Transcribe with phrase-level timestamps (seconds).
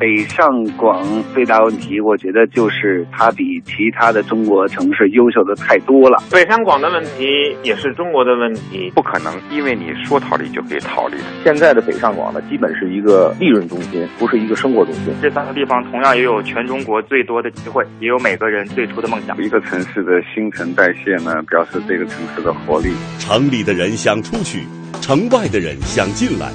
[0.00, 6.16] 北上广最大问题，我觉得就是它比其他的中国城市优秀的太多了。
[6.32, 11.24] 北上广的问题也是中国的问题，不可能因为你说逃离就可以逃离的。
[11.44, 15.12] 现在的北上广呢，基本是一个利润中心，不是一个生活中心。
[15.20, 19.36] 这三个地方同样也有全中国最多的机会，也有每个人最初的梦想。
[19.36, 22.88] 一个城市的新陈代谢呢，表示这个城市的活力。
[23.18, 24.64] 城里的人想出去，
[25.02, 26.50] 城外的人想进来。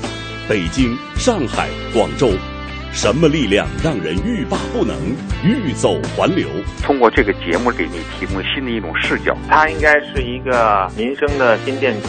[0.50, 2.32] 北京、上海、广州。
[2.96, 4.96] 什么力量让人欲罢不能、
[5.44, 6.48] 欲走还留？
[6.82, 12.08] 通过这个节目给你提供新的一种视角，它应该是一个民生的心电图。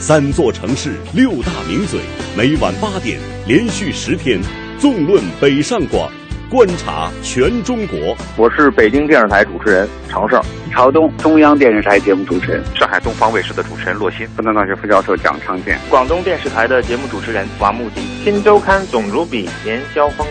[0.00, 2.00] 三座城市，六大名嘴，
[2.36, 4.40] 每晚八点，连续十天，
[4.80, 6.10] 纵论北上广。
[6.50, 10.42] 观察全中国，我是北京电视台主持人常胜，
[10.72, 20.26] 朝东中央电视台节目主持人，上海东方卫视的主持人骆鑫，复旦大学副教授蒋昌建，广东电视台的节目主持人王木迪，新周刊总主笔严肖峰。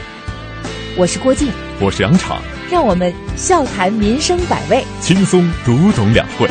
[0.97, 1.47] 我是郭靖，
[1.79, 2.37] 我是杨昶，
[2.69, 6.49] 让我们笑谈民生百味，轻松读懂两会。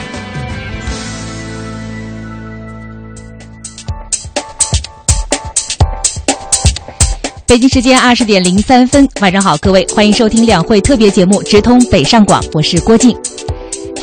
[7.48, 13.16] 北京时间二十点零三分，晚上好，各位，欢迎收听两会特别节目《直通北上广》，我是郭靖。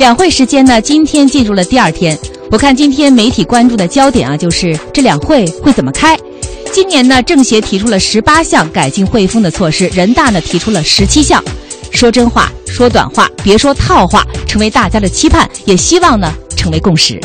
[0.00, 2.18] 两会时间呢，今天进入了第二天。
[2.50, 6.18] 我看今天媒体关注的焦点啊，就是这两会会怎么开。
[6.72, 11.40] 今年呢，政协提出了十八项改进汇丰的措施，人大呢提出了十七项。
[11.92, 17.20] 说真话，说短话，别说套话，成为大家的期盼，也希望呢成为共识。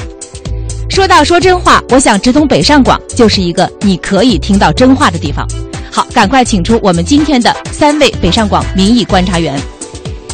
[0.87, 5.47] 说到说真话，我想直通北上广就是一个你可以听到真话的地方。
[5.91, 9.59] 好，赶快请出我们今天的三位北上广民意观察员。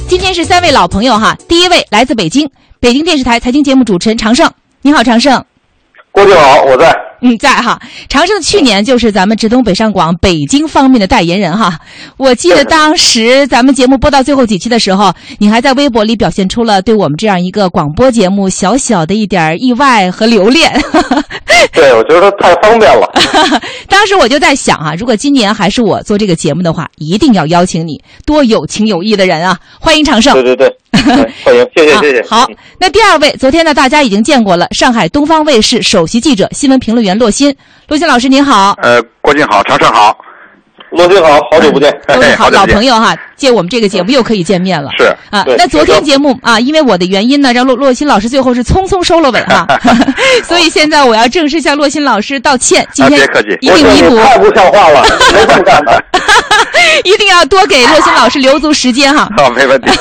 [0.08, 2.48] 今天是三位老朋友哈，第一位来自北京，
[2.80, 4.50] 北京电视台财经节目主持人常胜，
[4.84, 5.44] 你好，常胜。
[6.12, 7.07] 郭靖好，我在。
[7.22, 7.82] 嗯，在哈。
[8.10, 11.80] 长胜去年就是咱们直通北上广北京方面的代言人哈。
[12.18, 20.72] 我记得当时咱们节目播到最后几期的时候，你还在微博里表现出了对我们这样一个广播节目小小的一点意外和留恋。
[21.74, 23.08] 对，我觉得太方便了。
[23.88, 29.60] 当时我就在想啊，如果今年还是我做这个节目的话，一定要邀请你，多有情有义的人啊！
[29.80, 30.34] 欢迎长胜。
[30.34, 30.76] 对对对，
[31.44, 32.26] 欢迎，谢谢谢谢。
[32.28, 32.48] 好，
[32.80, 37.56] 那第二位，昨天呢，大家已经见过了，上海东方卫视首席记者、新闻评论员骆鑫。
[37.88, 38.76] 骆鑫老师您好。
[38.82, 40.18] 呃，郭靖好，常胜好。
[40.98, 44.90] 罗军好，好久不见，都是好老朋友哈，借我们这个节目又可以见面了。
[44.98, 49.68] 是啊，那昨天节目啊，因为我的原因呢，让洛洛鑫老师最后是匆匆收了尾哈，
[50.44, 52.86] 所以现在我要正式向洛鑫老师道歉。
[52.92, 54.18] 今天别客气，一定弥补。
[54.18, 55.04] 太不像话了，
[55.34, 56.04] 没这么干的。
[57.04, 59.30] 一定要多给洛鑫老师留足时间哈。
[59.38, 59.92] 好，没问题。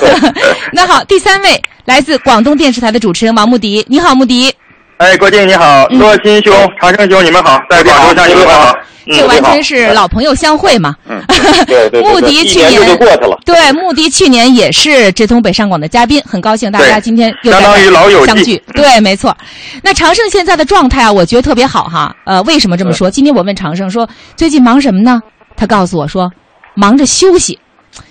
[0.72, 4.54] 那好，第三位来自广东电视台的主持人王穆迪，你好，穆迪。
[4.96, 8.74] 哎，郭靖你好，洛鑫兄、长生兄，你们好，在广州向你们好。
[9.06, 10.94] 这完全是老朋友相会嘛。
[11.08, 11.22] 嗯，
[11.66, 12.02] 对 对。
[12.02, 13.38] 穆迪去年就过去了。
[13.44, 18.62] 对，穆迪去年也是直通北上广的嘉宾，很高兴大家今天又相当于老友相聚。
[18.74, 19.36] 对，没错。
[19.82, 22.14] 那长胜现在的状态啊，我觉得特别好哈。
[22.24, 23.10] 呃，为什么这么说？
[23.10, 25.20] 今天我问长胜说，最近忙什么呢？
[25.56, 26.30] 他告诉我说，
[26.74, 27.58] 忙着休息。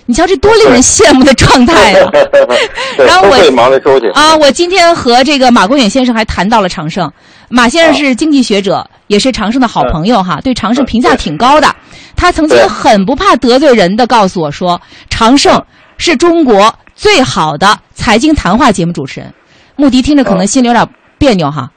[0.06, 2.10] 你瞧，这多令人羡慕的状态啊！
[2.98, 7.08] 然后我忙着休息啊，我今天和这个马国远先生还谈到了长胜。
[7.48, 11.74] 马先生是经济学者，也是常胜的好朋友哈，对常胜评价挺高的。
[12.16, 14.80] 他曾经很不怕得罪人的告诉我说，
[15.10, 15.62] 常胜
[15.98, 19.32] 是中国最好的财经谈话节目主持人。
[19.76, 21.70] 穆迪听着可能心里有点别扭哈，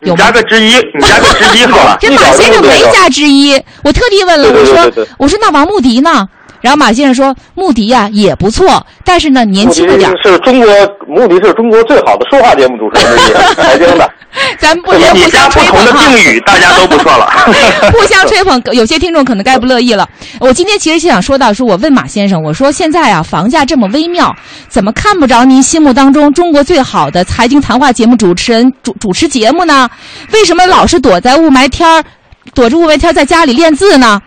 [0.00, 1.96] 有加个之一，你加个之一好了。
[2.02, 3.54] 这马先生没加之一，
[3.84, 6.28] 我特地问了，我说我说那王穆迪呢？
[6.60, 10.68] 然后马先生说：“穆迪呀也不错，但是呢年轻一点。”是中国
[11.08, 14.10] 穆迪是中国最好的说话节目主持人之一，财经的。
[14.58, 15.84] 咱不能互相吹捧哈。
[15.86, 17.26] 不同的定语，大家都不错了。
[17.90, 20.06] 互相吹捧，有些听众可能该不乐意了。
[20.40, 24.34] 我今天其实就想说到，说我问马先生，我说现在啊房价这么微妙，
[24.68, 29.88] 怎么看不着您心目当中中国最好的财经谈话节目主持人主主持节目呢？
[30.32, 32.04] 为什么老是躲在雾霾天儿，
[32.52, 34.20] 躲着雾霾天在家里练字呢？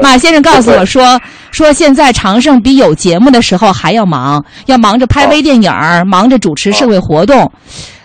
[0.00, 1.20] 马先生告诉我说
[1.50, 5.70] ：“说现在长胜比有节目的时候还要忙，要忙着拍微电影，
[6.06, 7.50] 忙着主持社会活动。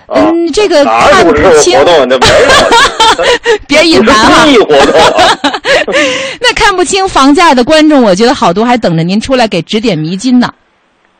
[0.07, 1.77] 嗯，这个看不清。
[3.67, 4.45] 别隐瞒哈。
[6.39, 10.47] 那看不清房价的观众，我觉得好多还等着您出来给指点迷津呢。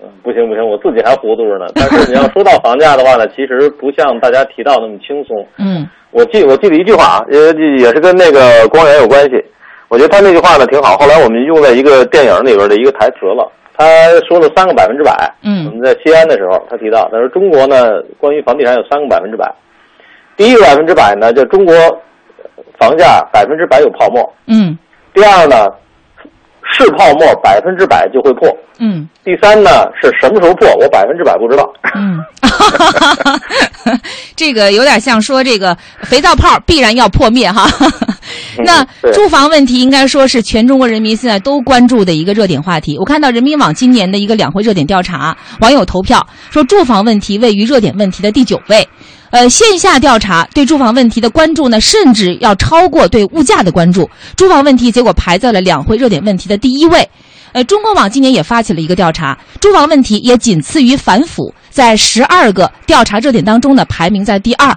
[0.02, 1.66] 嗯，不行不行，我自己还糊涂着呢。
[1.74, 5.46] 但是你要说到房价的话呢，其实不像大家提到那么轻松。
[5.58, 7.40] 嗯，我记我记得一句话啊，也
[7.82, 9.32] 也是跟那个光源有关系。”
[9.90, 13.52] 我觉得他那句话呢挺好，后来我们用在一个电影里边的一个台词了。
[13.78, 13.86] 他
[14.28, 15.34] 说了三个百分之百。
[15.44, 15.66] 嗯。
[15.68, 19.54] 我们在西安的时候，他提到，他说中国呢，关于房地产有三个百分之百。
[20.36, 21.76] 第一个百分之百呢，就中国
[22.80, 24.34] 房价百分之百有泡沫。
[24.48, 24.78] 嗯。
[25.14, 25.68] 第二呢，
[26.72, 28.50] 是泡沫百分之百就会破。
[28.80, 29.08] 嗯。
[29.24, 29.70] 第三呢
[30.02, 31.72] 是什么时候破，我百分之百不知道。
[31.96, 32.20] 嗯，
[34.36, 37.68] 这个有点像说这个肥皂泡必然要破灭哈。
[38.64, 38.84] 那
[39.14, 42.98] 住房问题应该说是全中国人民现在都关注的一个热点话题。
[42.98, 48.88] 我看到人民网今年的一个两会热点调查，网友投票说住房问题位于热点问题的第九位。
[49.30, 54.10] 呃，线下调查对住房问题的关注呢，甚至要超过对物价的关注。
[54.38, 57.10] 住房问题结果排在了两会热点问题的第一位。
[57.52, 64.74] 呃，中国网今年也发起了一个调查，住房问题也仅次于反腐，在十二个调查热点当中呢，排名在第二。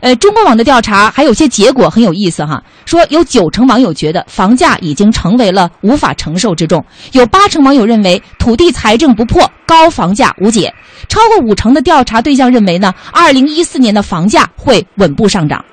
[0.00, 10.72] 呃，中国网的调查还有些结果很有意思哈，说有九成网友觉得房价已经成为了无法承受之重，有八成网友认为土地财政不破，高房价无解，
[11.08, 15.64] 超过五成的调查对象认为呢，二零一四年的房价会稳步上涨。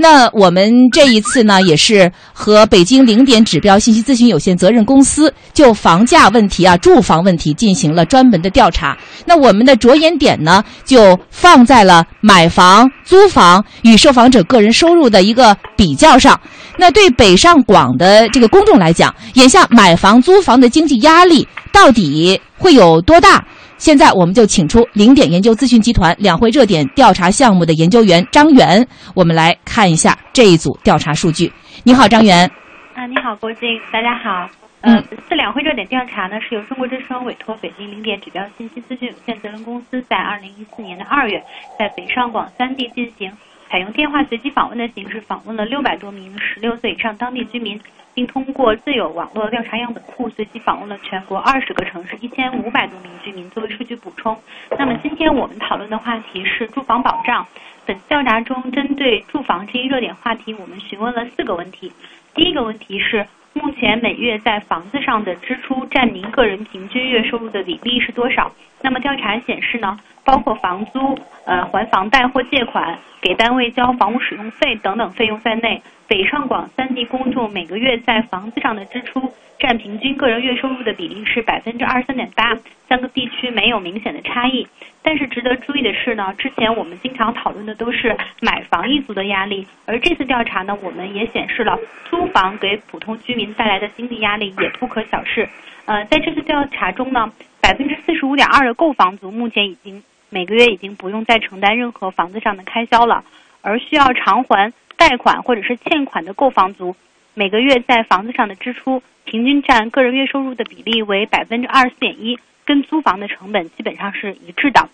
[0.00, 8.96] 那我们这一次呢，也是和北京零点指标信息咨询有限责任公司就房价问题啊、住房问题进行了专门的调查。
[9.26, 16.40] 那我们的着眼点呢，就放在了买房、租房与受访者个人收入的一个比较上。
[16.76, 23.44] 那对北上广的这个公众来讲，眼下买房、租房的经济压力到底会有多大？
[23.78, 31.50] 现在我们就请出零点研究咨询集团两会热点调查项目的研究员张元，我们来看一下这一组调查数据。
[31.84, 32.50] 你好，张元。
[32.94, 34.50] 啊，你好，郭静，大家好。
[34.80, 41.40] 嗯，本次两会热点调查呢，是由中国之声委托北京零点指标信息咨询有限责任公司在二零一四年的二月，
[41.78, 43.30] 在北上广三地进行
[43.70, 47.80] 采用电话随机访问的形式，访问了六百多名十六岁以上当地居民。
[48.14, 54.36] 并通过自有网络调查样本库随机访问了全国二十个城市一千五百多名居民作为数据补充。
[54.78, 57.46] 那么今天我们讨论的话题是住房保障。
[57.86, 61.90] 本次调查中，针对住房这一热点话题，我们询问了四个问题。
[62.34, 68.52] 第一个问题是，目前每月在房子上的支出占您个人平均月收入的比例是多少？
[68.80, 75.82] 那么调查显示呢，包括房租、呃还房贷或借款、给单位交房屋使用费等等费用在内。
[76.06, 82.56] 北上广三地公众每个月在房子上的支出占平均个人月收入的比例是百分之二十三点八，
[82.88, 84.66] 三个地区没有明显的差异。
[85.02, 91.78] 但是值得注意的是呢，之前我们经常讨论的都是买房一族的压力，而这次调查呢，我们也显示了
[92.08, 95.46] 租房给普通居民带来的经济压力也不可小视。
[95.88, 97.32] 呃，在这次调查中呢，
[97.62, 103.24] 百分之四十五点二的购房族目前已经每个月已经不用再承担任何房子上的开销了，
[103.62, 104.70] 而需要偿还。
[104.98, 106.94] 贷款或者是欠款的购房族，
[107.32, 112.36] 每个月在房子上的支出平均占个人月收入的比例为百分之二十四点一，
[112.66, 114.88] 跟租房的成本基本上是一致的。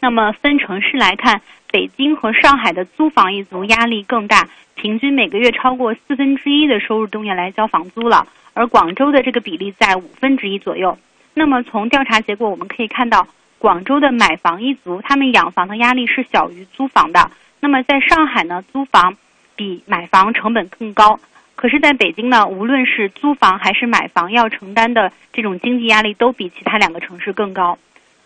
[0.00, 1.40] 那么分城市来看，
[1.70, 10.98] 北京和上海的租房一族压力更大，平均每个月超过四分之一的收入都用来交房租了，而广州的这个比例在五分之一左右。
[11.34, 13.26] 那么从调查结果我们可以看到，
[13.58, 17.30] 广州的买房一族他们养房的压力是小于租房的。
[17.60, 19.16] 那么在上海呢，租房
[19.54, 21.20] 比买房成本更高。
[21.54, 27.78] 可是，在北京呢，无论是租房还是买房，要承担的这种经济压力都比其他两个城市更高。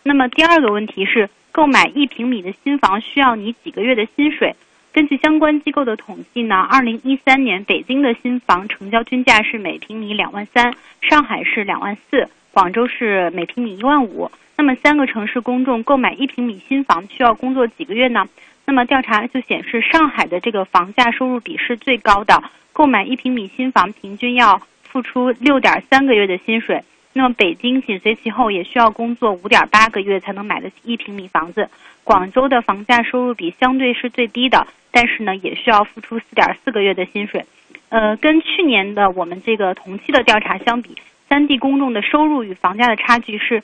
[0.05, 4.55] 那么第二个问题是，购买一平米的新房需要你几个月的薪水？
[4.95, 14.31] 根据相关机构的统计呢，二零一三年北京的新房成交均价是每平米两万三，上海是两万四，广州是每平米一万五。
[14.57, 18.25] 那么三个城市公众购买一平米新房需要工作几个月呢？
[18.67, 22.41] 那么调查就显示，上海的这个房价收入比是最高的，
[22.73, 26.81] 购买一平米新房平均要付出六点三个月的薪水。
[27.13, 31.69] 那么北京紧随其后，也需要工作五点八个月才能买得起一平米房子。
[32.05, 37.45] 广州的房价收入比相对是最低的，但是呢，也需要付出四点四个月的薪水。
[37.91, 40.97] 呃，跟去年的我们这个同期的调查相比，
[41.29, 43.63] 三地公众的收入与房价的差距是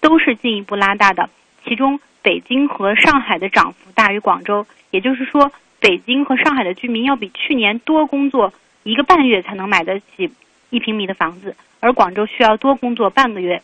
[0.00, 1.30] 都是进一步拉大的，
[1.64, 1.98] 其中。
[2.22, 10.28] 北京和上海的涨幅大于广州，也就是说，北京和上海的居民要比去年多工作一个半月才能买得起
[10.70, 13.62] 一平米的房子，而广州需要多工作半个月。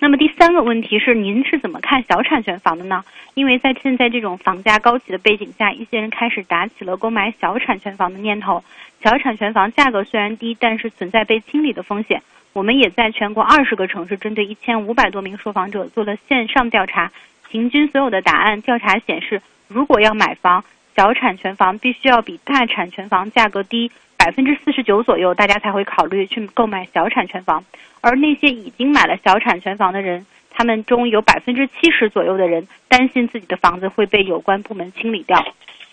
[0.00, 3.04] 那么第三个问题是，您是怎么看小产权房的呢？
[3.34, 8.62] 因为在现在这种房价高企的背景下，一些人开始打起了购买小产权房的念头。
[9.02, 12.22] 小产权房价格虽然低，但是存在被清理的风险。
[12.52, 17.10] 我们也在全国二十个城市，针对一千五百多名受访者做了线上调查。
[17.48, 20.64] 平均所有的答案调查显示，如果要买房，
[20.96, 23.90] 小产权房必须要比大产权房价格低
[24.28, 27.64] 百分之四十九左右，大家才会考虑去购买小产权房。
[28.02, 35.42] 而那些已经买了小产权房的人，他们中有百分之七十左右的人担心自己的房子会被有关部门清理掉。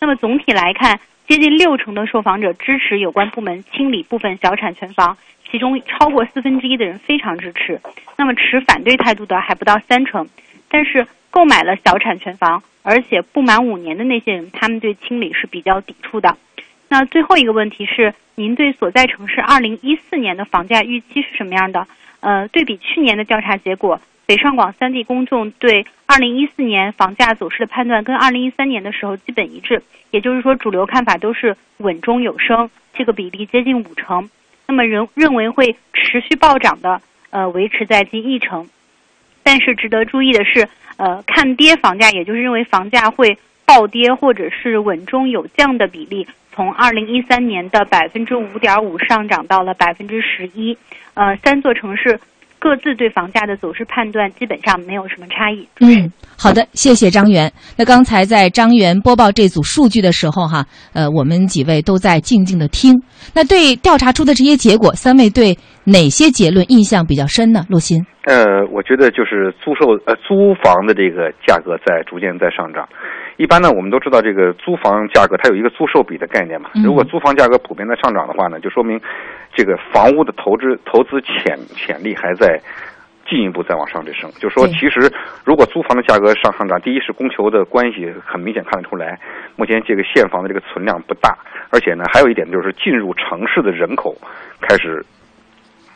[0.02, 1.00] 那么总体来看，
[1.30, 5.18] 接近六成的受访者支持有关部门清理部分小产权房，
[5.50, 7.80] 其中超过四分之一的人非常支持。
[8.18, 10.28] 那么持反对态度的还不到三成。
[10.68, 16.36] 但是购买了小产权房而且不满五年的那些人，他们对清理是比较抵触的。
[16.88, 21.88] 那最后一个问题是，您对所在城市二零一四年的房价预期是什么样的？
[22.20, 24.00] 呃，对比去年的调查结果。
[24.28, 34.28] 北上广三地公众对二零一四年房价走势的判断跟二零一三年的时候基本一致，也就是说主流看法都是稳中有升，这个比例接近五成。
[34.68, 37.00] 那么认认为会持续暴涨的，
[37.30, 38.68] 呃，维持在近一成。
[39.44, 50.78] 但是值得注意的是，呃，看跌房价，也就是认为房价会暴跌或者是稳中有降的比例，从二零一三年的百分之五点五上涨到了百分之十一。
[51.14, 52.20] 呃，三座城市。
[52.58, 55.68] 各自对房价的走势判断基本上没有什么差异。
[55.82, 57.52] 嗯，好的，谢谢张元。
[57.78, 63.00] 那刚才在张元播报这组数据的时候，哈，呃，我们几位都在静静的听。
[63.36, 65.56] 那对调查出的这些结果，三位对
[65.86, 67.62] 哪些结论印象比较深呢？
[67.70, 68.04] 陆鑫？
[68.26, 72.90] 呃，我觉得就是租售呃租房的这个价格在逐渐在上涨。
[73.38, 76.72] 一般呢，我们都知道这个租房价格它有一个租售比的概念嘛。
[76.84, 79.00] 如果租房价格普遍在上涨的话呢，就说明
[79.54, 82.60] 这个房屋的投资投资潜潜力还在
[83.30, 84.32] 进一步再往上提升。
[84.40, 85.12] 就说其实
[85.44, 89.20] 如果租房的价格上上涨，第一是供求的关系很明显看得出来，
[89.56, 91.38] 目前这个现房的这个存量不大，
[91.70, 94.16] 而且呢还有一点就是进入城市的人口
[94.62, 95.06] 开始。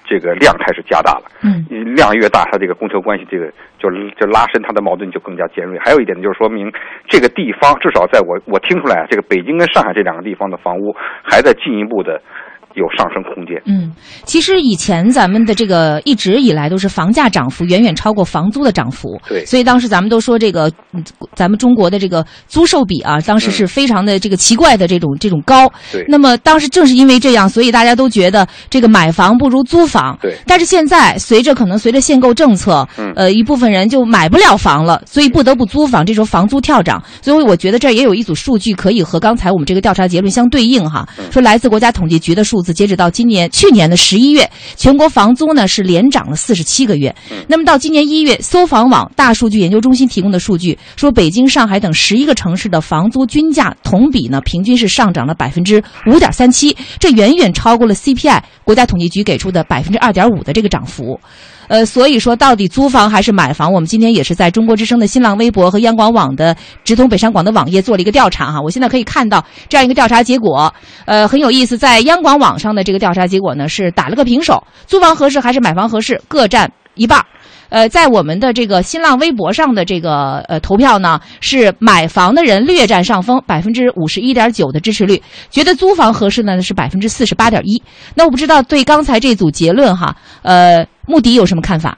[0.10, 3.46] 这个量开始加大了，嗯，量越大，它这个供求关系这个
[3.78, 3.88] 就
[4.18, 5.78] 就拉伸，它的矛盾就更加尖锐。
[5.78, 6.72] 还有一点就是说明，
[7.08, 12.20] 这个地方至少在我我听出来，这个北京跟上海这两个地方的房屋还在进一步的。
[12.76, 13.62] 有上升空间。
[13.66, 13.92] 嗯，
[14.26, 19.20] 其实以前咱们的这个一直以来都是房价涨幅远远超过房租的涨幅。
[19.28, 20.72] 对，所以当时咱们都说这个，
[21.36, 25.72] 咱们中国的这个租售比啊，当时是非常的这个奇怪的这种这种高。
[25.92, 26.06] 对。
[26.08, 30.18] 那么当时正是因为这样，所以大家都觉得这个买房不如租房。
[30.22, 30.36] 对。
[30.46, 36.06] 但是现在随着可能随着限购政策，嗯，呃，一部分人就买不了房了，所以不得不租房。
[36.06, 41.08] 这时候房租跳涨，所以我觉得这也有一组数据可以和刚才我们这个调查结论相对应哈。
[41.32, 43.50] 说来自国家统计局的数字，截止到今年。
[43.52, 47.14] 去年的十一月，全国房租呢是连涨了四十七个月。
[47.48, 61.20] 那么到今年一月，搜房网大数据研究中心提供的数据说，北京、上海等十一个城市的房租均价同比呢平均是上涨了百分之五点三七，这远远超过了 CPI 国家统计局给出的百分之二点五的这个涨幅。
[61.70, 63.72] 呃，所以说到底租房还是买房？
[63.72, 68.60] 我们今天也是在中国之声的新浪微博和央广网的直通北上广的网页做了一个调查哈。
[68.60, 70.74] 我现在可以看到这样一个调查结果，
[71.06, 71.78] 呃，很有意思。
[71.78, 77.24] 在央广网上的这个调查结果呢是打了个平手，租房合适还是买房合适各占一半。
[77.70, 85.22] 呃，在我们的这个新浪微博上的这个呃投票呢，是买房的人略占上风，百分之五十一点九的支持率，
[85.52, 87.80] 觉得租房合适呢是百分之四十八点一。
[88.16, 91.98] 那我不知道对刚才这组结论哈，呃，穆迪有什么看法？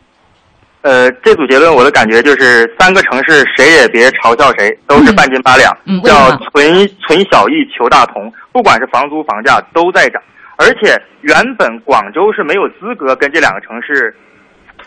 [0.83, 5.69] 呃，这组结论我的感觉就是三个城市谁也别嘲笑谁，都是半斤八两，
[6.01, 8.31] 叫存存小异求大同。
[8.53, 10.21] 不管是房租房价都在涨，
[10.55, 14.15] 而且原本广州是没有资格跟这两个城市。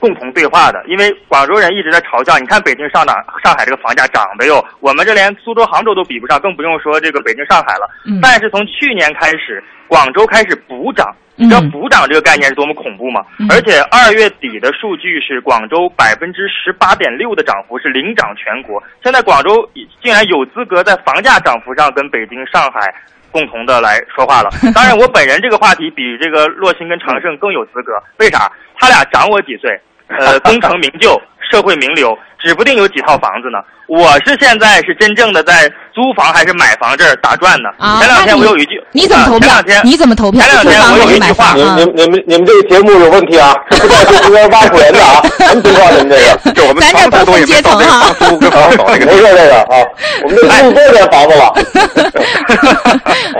[0.04, 7.88] 共同对话的，因为广州人一直在嘲笑，你看北京、上哪、上海这个房价涨的哟，我们这连苏州、杭州都比不上，更不用说这个北京、上海了。
[8.20, 13.24] 但是从去年开始，广州开始补涨，你知道补涨这个概念是多么恐怖吗？
[13.48, 18.82] 而且二月底的数据是广州百分之十八点六的涨幅，是领涨全国。
[19.02, 19.66] 现在广州
[20.02, 22.94] 竟然有资格在房价涨幅上跟北京、上海
[23.32, 24.50] 共同的来说话了。
[24.76, 28.52] 当然，我本人这个话题比这个洛鑫跟常胜更有资格，为啥？
[28.76, 31.20] 他俩长我几岁，呃，功成名就，
[31.50, 33.58] 社会名流，指不定有几套房子呢。
[33.86, 37.68] 我是现在是真正的在租房还是买房这儿打转呢。
[37.98, 39.48] 前两天我有一句，你怎么投票？
[39.62, 40.40] 前两天你怎么投票？
[40.40, 45.92] 前两天我有一句话，你你你们你们这个节目有问题啊，是不在这边挖苦人的啊，什么情况？
[45.92, 48.10] 你们这个， 就我们咱这不分阶层哈。
[48.26, 49.76] 租跟房没说这个啊，
[50.22, 51.52] 我们这住多间房子了。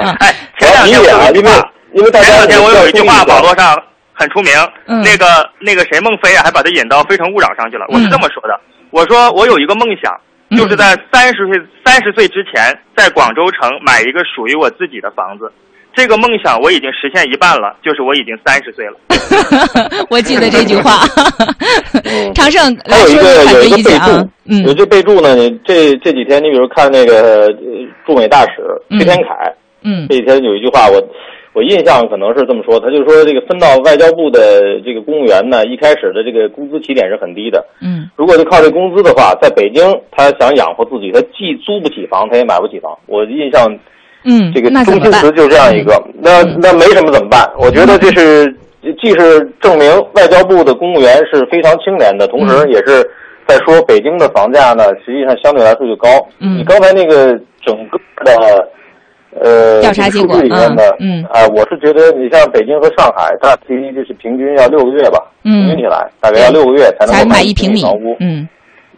[0.21, 3.83] 哎，前两天我有一句话，因为大家前两天我有一句话，网络上。
[4.15, 4.53] 很出名，
[4.87, 5.27] 嗯、那个
[5.59, 7.85] 那个谁孟非啊，还把他引到《非诚勿扰》上去了。
[7.89, 8.59] 我是这么说的：
[8.91, 10.15] 我说我有一个梦想，
[10.57, 15.51] 就是在三十岁三十岁之前，在广州城买一个属于我自己的房子。
[15.97, 18.97] 这个梦想我已经实现一半了，就是我已经三十岁了。
[20.11, 21.07] 我记得这句话。
[22.35, 25.37] 常胜，还有一个有一个备注，嗯，有这备注呢。
[25.37, 27.49] 你这这几天，你比如看那个
[28.05, 31.01] 驻美大使崔天凯，嗯，这几天有一句话我。
[31.55, 37.65] 我印象可能是这么说，他就说这个分到外交部的这个公务员呢，一开始的这个工资起点是很低的。
[37.81, 42.93] 嗯，如果就靠这工资的话，在北京他想养活自己，他既租不起房，他也买不起房。
[43.07, 43.73] 我印象
[44.25, 47.49] 嗯，这个中心词就这样一个，那那没什么怎么办？
[47.57, 48.53] 我觉得这是
[49.01, 53.09] 既是证明外交部的公务员是非常清廉的，同时也是
[53.47, 56.09] 在说北京的房价呢，实际上相对来说就高。
[56.41, 58.69] 嗯，你刚才那个整个的
[59.41, 68.17] 呃调查结果里面呢，嗯啊，我是觉得你像北京和上海，它其实就是平均要六个月吧，嗯，平均起来大概要六个月才能够买平米房屋。
[68.21, 68.49] 嗯。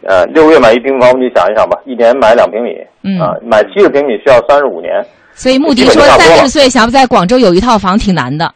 [0.03, 4.93] 呃，六个月买一平米房屋，你想一想吧，一年买两平米，嗯啊，买七十平米需要三十五年。
[5.33, 8.49] 所以穆迪说，三十岁想不在广州有一套房挺难的。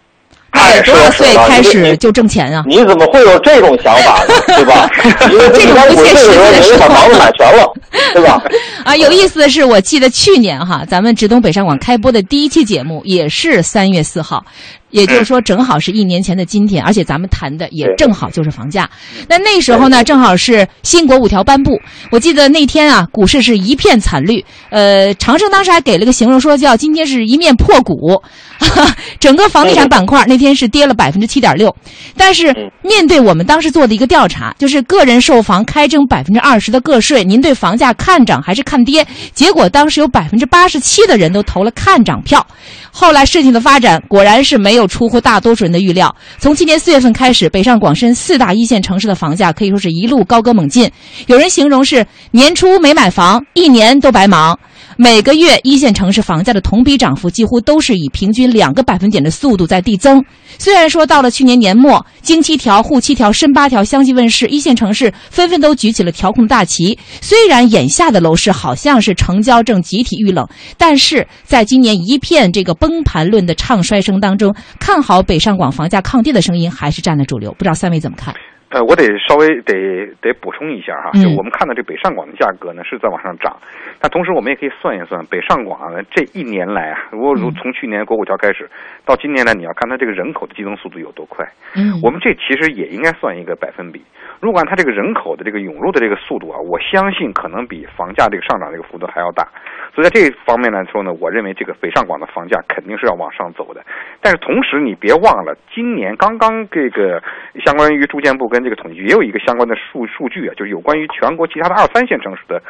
[0.54, 2.64] 那多少岁开始就挣钱啊？
[2.68, 4.34] 你怎么会有这种想法呢？
[4.48, 4.90] 对吧？
[5.32, 7.74] 因为这种不切实际的时候，把房子买全了，
[8.14, 8.42] 对吧？
[8.84, 14.44] 啊，有意思的是，我记得去年哈，咱们直通北上广开播的第一期节目也是三月四号。
[14.92, 18.90] 也就是说，正好是一年前的今天，而且咱们谈的也正好就是房价。
[19.28, 21.80] 那那时候呢，正好是新国五条颁布。
[22.12, 24.44] 我记得那天啊，股市是一片惨绿。
[24.70, 28.22] 呃，长盛当时还给了个形容，说叫今天是一面破鼓。
[29.20, 31.76] 整个房地产板块那天是跌了百分之七点六。
[32.16, 39.06] 但是面对我们当时做的一个调查，就是个人售房开征百分之二十的个税，您对房价看涨还是看跌？
[39.34, 42.46] 结果当时有百分之八十七的人都投了看涨票。
[42.94, 46.14] 后来事情的发展果然是没有又出乎大多数人的预料。
[46.40, 50.90] 从今年四月份开始，北上广深四大一线城市的房价可以说是一路高歌猛进。
[51.28, 54.58] 有人形容是年初没买房，一年都白忙。
[54.98, 60.24] 每个月一线城市房价的同比涨幅几乎都是以平均两个百分点的速度在递增。
[60.60, 67.00] 虽然说到了去年年末，京七条、沪七条、深八条相继问世，一线城市纷纷都举起了调控大旗。
[67.20, 70.48] 虽然眼下的楼市好像是成交正集体遇冷，
[70.78, 77.52] 但是在今年一片这个崩盘论的唱衰声当中，看好北上广房价抗跌的声音还是占了主流。
[77.54, 78.34] 不知道三位怎么看？
[78.72, 83.56] 呃，我得稍微得得补充一下哈，嗯就我们看到这北上广的价格呢是在往上涨，
[84.00, 88.70] 但同时我们也可以算一算北上广呢这一年来啊，如果如从去年国五条开始
[89.06, 91.46] 到今年来，你要看它这个人口的激增速度有多快。
[91.76, 94.02] 嗯，我们这其实也应该算一个百分比。
[94.40, 99.48] 如果按它这个人口的这个涌入的这个速度啊，我相信可能比房价这个上涨这个幅度还要大。
[99.94, 103.84] 所以在这方面来说呢，我认为这个北上广的房价肯定是要往上走的。
[104.22, 107.22] 但是同时你别忘了，今年刚刚这个
[107.66, 112.62] 相关于住建部跟这个统计局也有一个相关的数数据啊，就是有关于全国其他的二三线城市的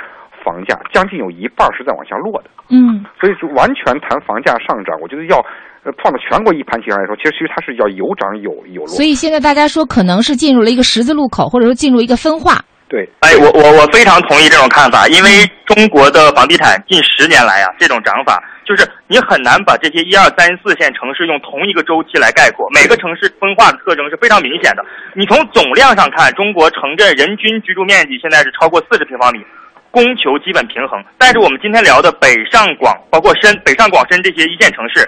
[0.43, 2.49] 房价，将近有一半是在往下落的。
[2.69, 5.37] 嗯，所以就完全谈房价上涨，我觉得要
[5.83, 8.87] 呃放到全国一盘棋上来说，其实其实它是要有涨有有落。
[8.87, 12.63] 所以现在大家说可能是进入了一个十字路口，或者说进入一个分化。
[12.87, 15.29] 对，哎，我我我非常同意这种看法，因为
[15.65, 24.85] 中国的房地产近十年来啊，这种涨法就是你很难把这些一二三四线城市用同一个周期来概括，每个城市分化的特征是非常明显的。
[25.13, 29.43] 你从总量上看，中国城镇人均居住面积现在是超过四十平方米，
[29.91, 31.03] 供求基本平衡。
[31.17, 35.03] 但是我们今天聊的北上广，包括深、北上广深这些一线城市。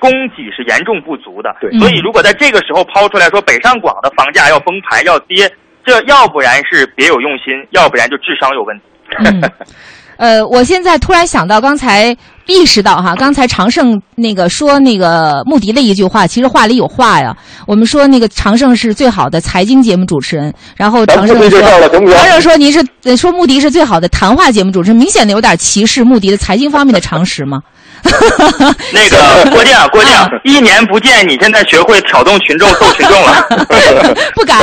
[0.00, 5.46] 供给是严重不足的，对，所以如果在这个时候抛出来说北上广的房价要崩盘要跌，
[5.84, 8.82] 这要不然是别有用心，要不然就智商有问题。
[9.18, 9.42] 嗯，
[10.20, 17.34] 呃，我现在突然想到，刚才意识到哈，刚才常胜那个说那个穆迪的一句话，其实话里有话呀。
[17.66, 22.84] 我们说那个常胜是最好的财经节目主持人，然后常胜说，常胜说您是
[23.16, 27.62] 说穆迪是最好的谈话节目主持人，明显的有点歧视穆迪的财经方面的常识吗？
[28.92, 33.46] 那个郭靖， 郭靖，一年不见，你现在学会挑动群众、逗群众了？
[34.34, 34.58] 不敢。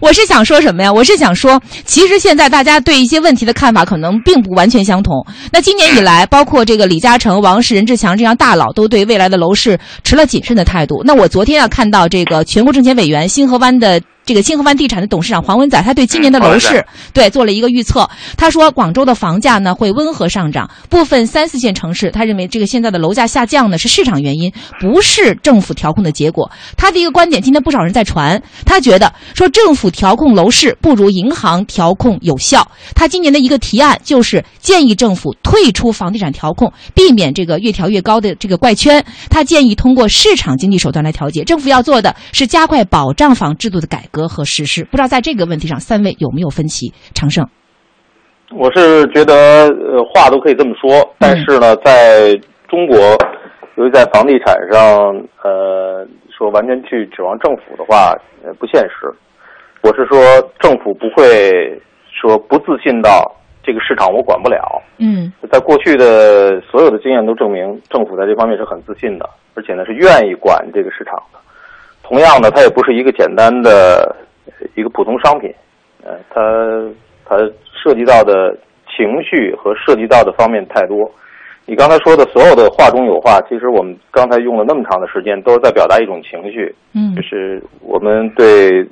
[0.00, 0.92] 我是想说什么呀？
[0.92, 5.24] 我是想说，其实现在大家对一些问题的看法可能并不完全相同。
[5.52, 11.02] 那今年以来，包括这个李嘉诚、王石、任志强这样大佬，都对未来的楼市持了谨慎的态度。
[11.04, 14.00] 那我昨天啊看到这个全国政协委员星河湾的。
[14.24, 18.08] 这个清河湾地产的董事长黄文仔，他对今年的楼市对做了一个预测。
[18.36, 26.50] 他说，广州的房价呢会温和上涨，部分三四线城市，他认为这个现在的楼价下降呢是市场原因，不是政府调控的结果。
[26.76, 32.70] 他的一个观点，今天不少人在传，他觉得说政府调控楼市不如银行调控有效。
[32.94, 39.04] 他今年的一个提案就是建议政府退出房地产调控，避免这个越调越高的这个怪圈。
[39.28, 41.42] 他建议通过市场经济手段来调节。
[41.42, 44.19] 政府要做的是加快保障房制度的改革。
[44.28, 46.92] 和实施，不知道在这个问题上，三位有没有分歧？
[47.14, 47.46] 长胜，
[48.56, 52.34] 我是觉得，呃，话都可以这么说，但是呢，在
[52.68, 52.98] 中国，
[53.76, 56.06] 由于在房地产上，呃，
[56.36, 59.12] 说完全去指望政府的话，呃，不现实。
[59.82, 60.18] 我是说，
[60.58, 61.80] 政府不会
[62.10, 64.60] 说不自信到这个市场我管不了。
[64.98, 71.38] 嗯，在过去的所有的经验都证明，政府在这方面是很自信的，而且呢是愿意管这个市场的。
[72.10, 74.16] 同样的，它也不是一个简单的
[74.74, 75.48] 一个普通商品，
[76.02, 76.40] 呃，它
[77.24, 77.36] 它
[77.80, 78.52] 涉及到的
[78.90, 81.08] 情绪和涉及到的方面太多。
[81.66, 88.84] 你刚才说的所有的话中有话，其实我们刚才用了那么长的时间，都是在表达一种情绪，嗯，就是我们对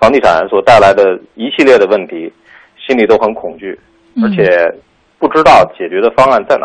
[0.00, 2.32] 房地产所带来的一系列的问题，
[2.78, 3.78] 心里都很恐惧，
[4.22, 4.74] 而且
[5.18, 6.64] 不知道解决的方案在哪。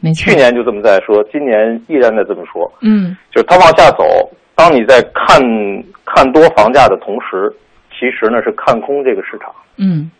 [0.00, 2.72] 没错，去年就这么在说，今年依然在这么说。
[2.80, 4.04] 嗯，就是它往下走，
[4.58, 5.40] 当你在看
[6.04, 7.46] 看多房价的同时，
[7.94, 9.54] 其实呢是看空这个市场。
[9.76, 10.10] 嗯。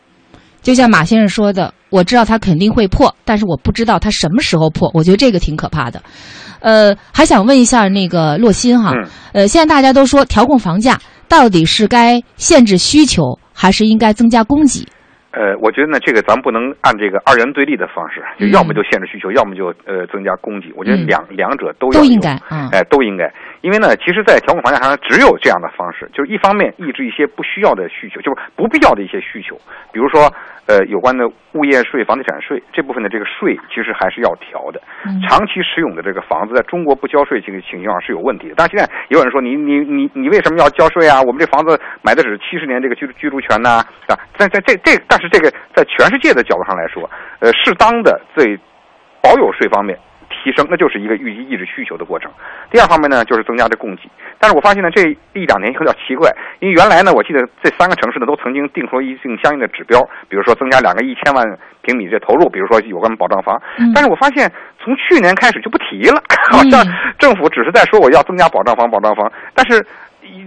[0.62, 4.90] 就像马先生说的，我知道它肯定会破，但是我不知道它什么时候破。
[4.94, 6.02] 我觉得这个挺可怕的。
[6.60, 8.92] 呃，还想问一下那个洛鑫哈，
[9.32, 10.98] 呃，现在大家都说调控房价，
[11.28, 14.86] 到底是该限制需求，还是应该增加供给？
[15.30, 20.72] 呃，我觉得呢，这个咱们不能按这个二元对立的方式，就要么就限制需求，要么就呃增加供给。
[20.74, 22.36] 我觉得两两者都要都应该，
[22.72, 23.30] 哎，都应该。
[23.60, 29.56] 因为呢，其实，在调控房价上，只有这样的方式，就是一方面抑制一些不需要的需求，就是不必要的一些需求，
[29.92, 30.32] 比如说。
[30.68, 34.78] 呃，有关的物业税、房地产税这部分的这个税，其实还是要调的。
[35.26, 38.54] 长期持有的这个房子，在中国不交税这个情况是有问题的。
[38.54, 41.22] 但现在有人说，你你你你为什么要交税啊？
[41.22, 43.80] 我们这房子买的只是七十年这个居居住权呢？
[44.08, 47.08] 啊，在在这这，但是这个在全世界的角度上来说，
[47.40, 48.44] 呃，适当的在
[49.22, 49.98] 保有税方面。
[50.42, 52.30] 提升，那就是一个预计抑制需求的过程。
[52.70, 54.02] 第二方面呢，就是增加这供给。
[54.38, 55.02] 但是我发现呢，这
[55.34, 61.44] 一两年有点奇怪，因为原来呢，我记得这三个城市呢都曾经定出了一定相应的指标，比如说增加两个一千万
[61.82, 63.60] 平米的投入，比如说有关保障房。
[63.94, 64.50] 但是我发现
[64.82, 66.84] 从去年开始就不提了， 好像
[67.18, 69.84] 政府只是在说我要增加保障房，保障房，但是。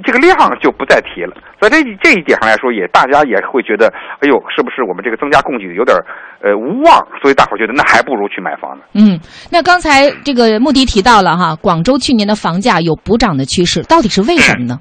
[0.04, 3.88] 这个量就不再提了，所以这这一点上来说，也大家也会觉得，
[4.20, 5.96] 哎呦，是不是我们这个增加供给有点
[6.42, 7.06] 呃无望？
[7.22, 8.84] 所以大伙儿觉得那还不如去买房呢。
[8.94, 9.20] 嗯，
[9.52, 14.80] 那刚才这个穆迪提到了哈，广州去年的房价有补涨的趋势，到底是为什么呢？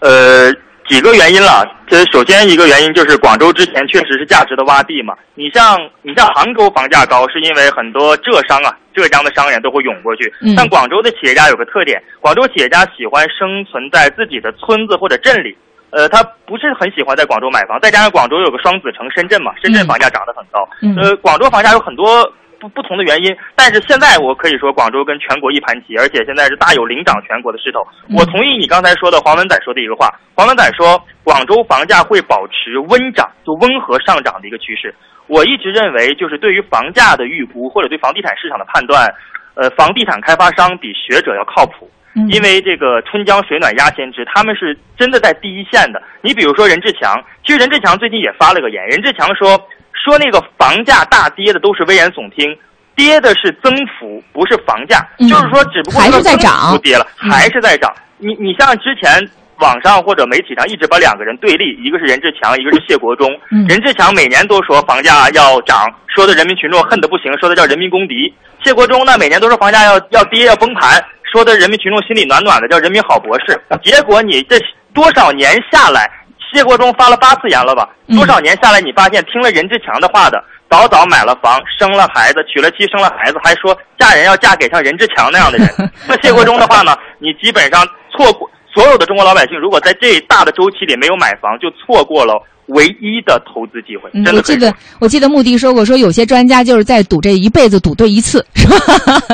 [0.00, 0.52] 呃。
[0.88, 5.14] 几个原因了，这首先一个原因就是广州之前确实是价值的洼地嘛。
[5.34, 10.32] 你像你像杭州房价高，是因为很多浙商啊、浙江的商人都会涌过去。
[10.56, 15.54] 但广州的企业家有个特点，广州企业家喜欢生存在自己的村子或者镇里，
[15.90, 17.78] 呃，他不是很喜欢在广州买房。
[17.80, 20.66] 再加上广州有个双子城深圳嘛，深圳房价涨得很高。
[20.96, 22.32] 呃，广州房价有很多。
[22.60, 27.86] 不不同的原因，但是现在我可以说广州跟全国一盘棋，而且现在是大有领涨全国的势头。
[28.16, 34.94] 我同意你刚才说的黄文仔说的一个话，黄文仔说广州房价会保持温涨，就温和上涨的一个趋势。
[35.26, 39.06] 我一直认为，就是对于房价的预估或者对房地产市场的判断，
[39.54, 41.88] 呃，房地产开发商比学者要靠谱，
[42.30, 46.02] 因为这个春江水暖鸭先知，他们是真的在第一线的。
[46.22, 49.56] 你比如说任志强，其实任志强最近也发了个言，任志强说。
[50.04, 52.56] 说那个房价大跌的都是危言耸听，
[52.94, 55.06] 跌的是增幅，不是房价。
[55.18, 57.92] 就是说，只不过还是在涨，不跌了，还是在涨。
[58.18, 59.10] 你你像之前
[59.58, 63.28] 网上或者媒体上一直把两个人对立，一个是任志强，一个是谢国忠。
[63.68, 68.32] 任志强每年都说房价要涨，说的人民群众恨得不行，说的叫人民公敌。
[68.64, 73.60] 谢国忠呢，每年都说房价要要跌要崩盘，说的人民群众心里暖暖的，叫人民好博士。
[73.82, 74.56] 结果你这
[74.94, 76.10] 多少年下来。
[76.52, 77.88] 谢国忠发了八次言了吧？
[78.08, 85.68] 多少年下来，你发现听了任志强的话的，早早买了房，生了孩子，娶了妻，生了孩子，还说嫁人要嫁给像任志强那样的人。
[86.08, 86.96] 那谢国忠的话呢？
[87.18, 92.34] 你基本上错过所有的中国老百姓，如果在这大的周期里没有买房，就错过了。
[92.68, 98.76] 唯一的投资机会，我记得我记得穆迪说过，说有些专家就是在赌这一辈子赌对一次，是吧？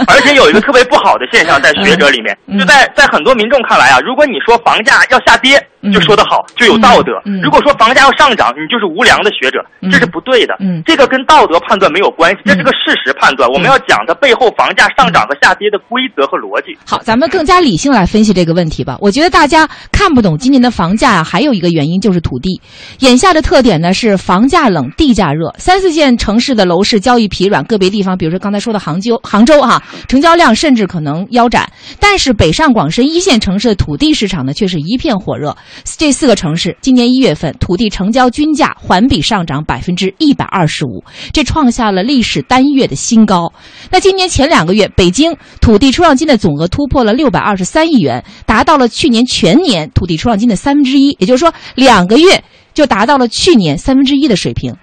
[0.07, 5.61] 而且有一个特别不好的现象，在学者里面， 就在在很多民众看来啊，如果你说房价要下跌，
[5.92, 9.59] 就说得好，就有道德；如果说房价要上涨，你就是无良的学者，
[9.90, 10.55] 这是不对的。
[10.87, 13.51] 这个跟道德判断没有关系，这是个事实判断。
[13.51, 16.79] 我们要讲它背后房价上涨和下跌的规则和逻辑。
[16.87, 18.97] 好，咱们更加理性来分析这个问题吧。
[19.01, 22.61] 我觉得大家看不懂今年的房价啊，还有一个原因就是土地，
[23.01, 23.18] 眼。
[23.23, 25.54] 下的特点呢是房价冷，地价热。
[25.58, 31.70] 三四线城市的楼市交易疲软，个别地方，比如说刚才说的杭州，杭州哈，成交量甚至可能腰斩。
[32.00, 35.56] 但是北上广深一线城市的土地市场呢，却是一片火热。
[35.96, 43.52] 这四个城市今年一月份土地成交均价环比上涨百分之一百二十五，这创下了历史单月的新高。
[43.90, 51.16] 那今年前两个月，北京土地出让金的总额突破了六百二十三亿元，达到了去年全年土地出让金的三分之一。
[51.20, 52.42] 也就是说，两个月。
[52.74, 54.76] 就达到了去年三分之一的水平，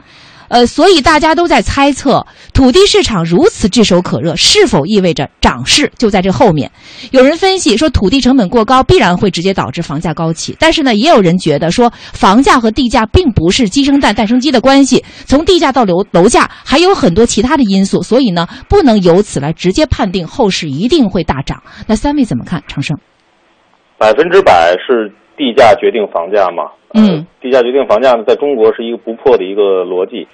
[0.47, 6.71] 呃，所以大家都在猜测，土地市场如此炙手可热，是否意味着涨势就在这后面？
[7.11, 21.63] 有人分析说，土地成本过高必然会直接导致房价高企，但是呢，也有人觉得说，房价和地价并不是鸡生蛋蛋生鸡的关系，从地价到楼楼价还有很多其他的因素，所以呢，不能由此来直接判定后市一定会大涨。
[21.87, 22.61] 那三位怎么看？
[22.67, 22.97] 长生，
[23.97, 26.63] 百分之百是地价决定房价吗？
[26.93, 30.27] 嗯，地价决定房价呢，在中国是一个不破的一个逻辑。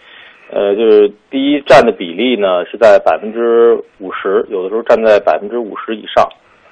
[0.49, 6.25] 呃，就是第一占的比例呢是在百分之五十，有的时候占在百分之五十以上，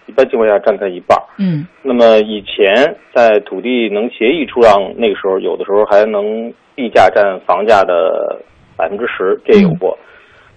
[0.07, 1.17] 一般情况下占在一半。
[1.37, 1.67] 嗯。
[1.83, 8.39] 那么以前在土地能协议出让那个时候，有的时候还能地价占房价的
[8.77, 9.97] 百分之十，这有过。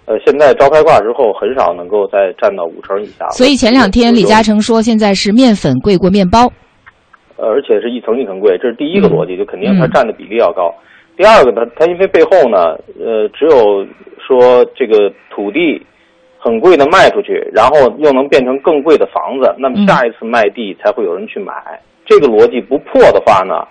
[0.06, 3.28] 呃，现在招拍挂之后，很少能够再占到五成以下。
[3.30, 6.50] 所以前两天李嘉诚说，现在是面粉贵过面包。
[7.38, 10.74] 呃，而且是一层一层贵，这是第一个逻辑，就肯定它占的比例要高。
[11.16, 13.86] 第二个呢，它因为背后呢，呃，只有
[14.18, 15.80] 说这个土地
[16.38, 21.54] 很贵的卖出去，然后又能变成更贵的房子，那么下一次卖地才会有人去买。
[22.04, 23.66] 这个逻辑不破的话呢，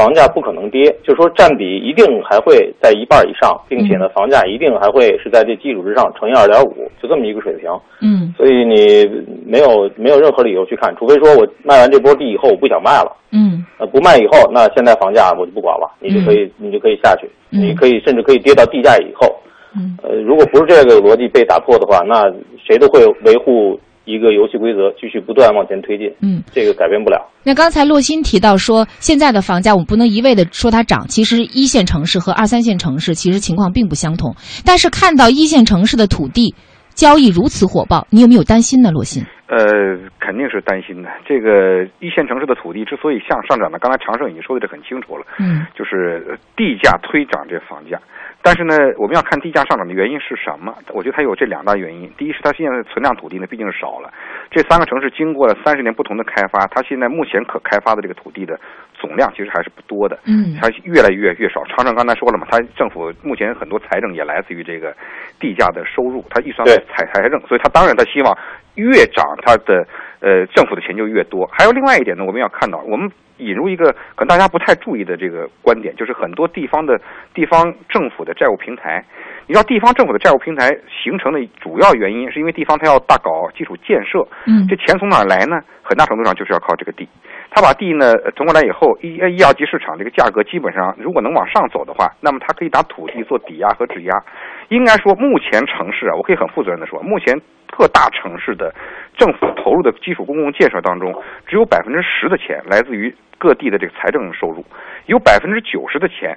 [0.00, 7.68] 房价不可能跌，就说占比一定还会在一半以上，并且呢，房价一定还会是在这基础之上乘以二点五，就这么一个水平。
[8.00, 9.04] 嗯，所以你
[9.44, 13.14] 没有没有任何理由去看，除非说我卖完这波地以后我不想卖了。
[13.30, 19.28] 嗯，呃，不卖以后，那现在房价我就不管了，你就可以，你就可以下去，你可以甚至可以跌到地价以后。
[19.76, 22.24] 嗯，呃，如果不是这个逻辑被打破的话，那
[22.56, 26.06] 谁都会维护一个游戏规则，继续不断往前推进。
[26.20, 27.30] 嗯，这个改变不了。
[27.42, 34.34] 那刚才洛鑫提到说，现在的房价我们不能一味的说它涨，其实一线城市和二三线城市其实情况并不相同。
[34.64, 36.54] 但是看到一线城市的土地
[36.94, 39.24] 交易如此火爆，你有没有担心呢，洛鑫？
[39.50, 41.10] 呃，肯定是担心的。
[41.26, 47.98] 这个一线城市的土地之所以向上涨呢，刚才常胜已经说的这很清楚了，嗯，就是地价推涨这房价。
[48.42, 50.72] 但是呢，我们要看地价上涨的原因是什么？
[50.94, 52.08] 我觉得它有这两大原因。
[52.16, 54.10] 第一是它现在的存量土地呢毕竟是少了，
[54.50, 58.58] 这三个城市经过了三十年不同的开发，它现在目前可开发的这个土地的
[58.94, 61.62] 总量其实还是不多的，嗯，它越来越越少。
[61.64, 64.94] 常胜刚才说了嘛，它政府目前很多财政也来自于这个
[65.38, 68.32] 地价的收入，它预算财财政，所以它当然它希望
[68.74, 69.86] 越涨，它的
[70.20, 71.48] 呃政府的钱就越多。
[71.52, 73.10] 还有另外一点呢，我们要看到我们。
[73.40, 77.00] 引入一个可能大家不太注意的这个观点，就是很多地方的
[77.32, 79.02] 地方政府的债务平台。
[79.46, 80.68] 你知道，地方政府的债务平台
[81.02, 84.28] 形成的主要原因，是因为地方它要大搞基础建设。
[84.44, 85.56] 嗯，这钱从哪儿来呢？
[85.80, 87.08] 很大程度上就是要靠这个地。
[87.50, 94.12] 他把地呢通过来以后，一一二级市场这个价格基本上如果能往上走的话，那么它可以拿土地做抵押和质押。
[94.68, 97.40] 应该说，目前城市啊，我可以很负责任的说，目前
[97.80, 98.70] 各大城市的
[99.16, 101.14] 政府投入的基础公共建设当中，
[101.46, 104.62] 只有百分之十的钱来自于各地的这个财政收入，
[105.06, 106.36] 有百分之九十的钱，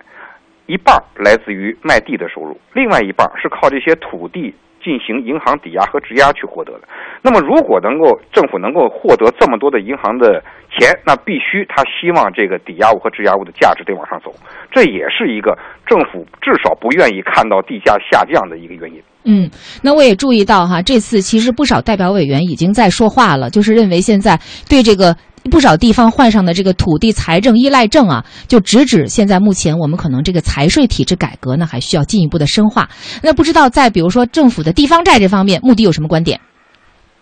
[0.68, 6.88] 一半来自于卖地的收入，另外一半是靠这些土地进行银行抵押和质押去获得的。
[7.22, 14.34] 那么，如果能够政府能够获得这么多的银行的钱，那必须他希望这个抵押物和质押物的价值得往上走，
[14.72, 19.04] 这也是一个政府至少不愿意看到地价下降的一个原因。
[19.26, 19.50] 嗯，
[19.82, 25.16] 那我也注意到哈，这次其实不少代表委员已经在说话了，就是认为现在对这个
[25.50, 32.90] 不少地方患上的这个土地财政依赖症啊，就直指现在目前我们可能这个财税体制改革呢，还需要进一步的深化。
[33.22, 36.40] 那不知道在比如说政府的地方债这方面，穆迪有什么观点？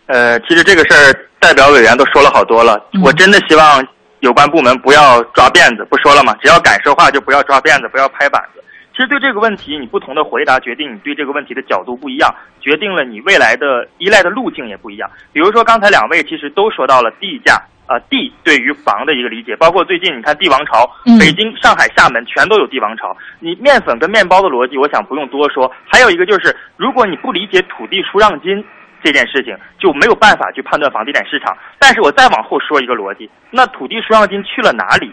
[0.07, 3.83] 呃，其实这个事儿代表委员都说了好多了，我真的希望
[4.21, 8.61] 有关部门不要抓辫子，不说了嘛，只要敢说话就不要抓辫子，不要拍板子。
[9.01, 15.09] 其实对这个问题，你不同的回答决定你对这个问题的角度不一样，决定了你未来的依赖的路径也不一样。
[15.33, 20.87] 比如说刚才两位其实都说到了地价，呃，地对于房的一个理解，包括最近你看地王朝，
[21.19, 23.17] 北京、上海、厦门全都有地王朝。
[23.39, 25.73] 你面粉跟面包的逻辑，我想不用多说。
[25.91, 28.63] 还有一个就是，如果你不理解土地出让金
[29.03, 31.57] 这件事情，就没有办法去判断房地产市场。
[31.79, 35.11] 但是我再往后说一个逻辑，那土地出让金去了哪里，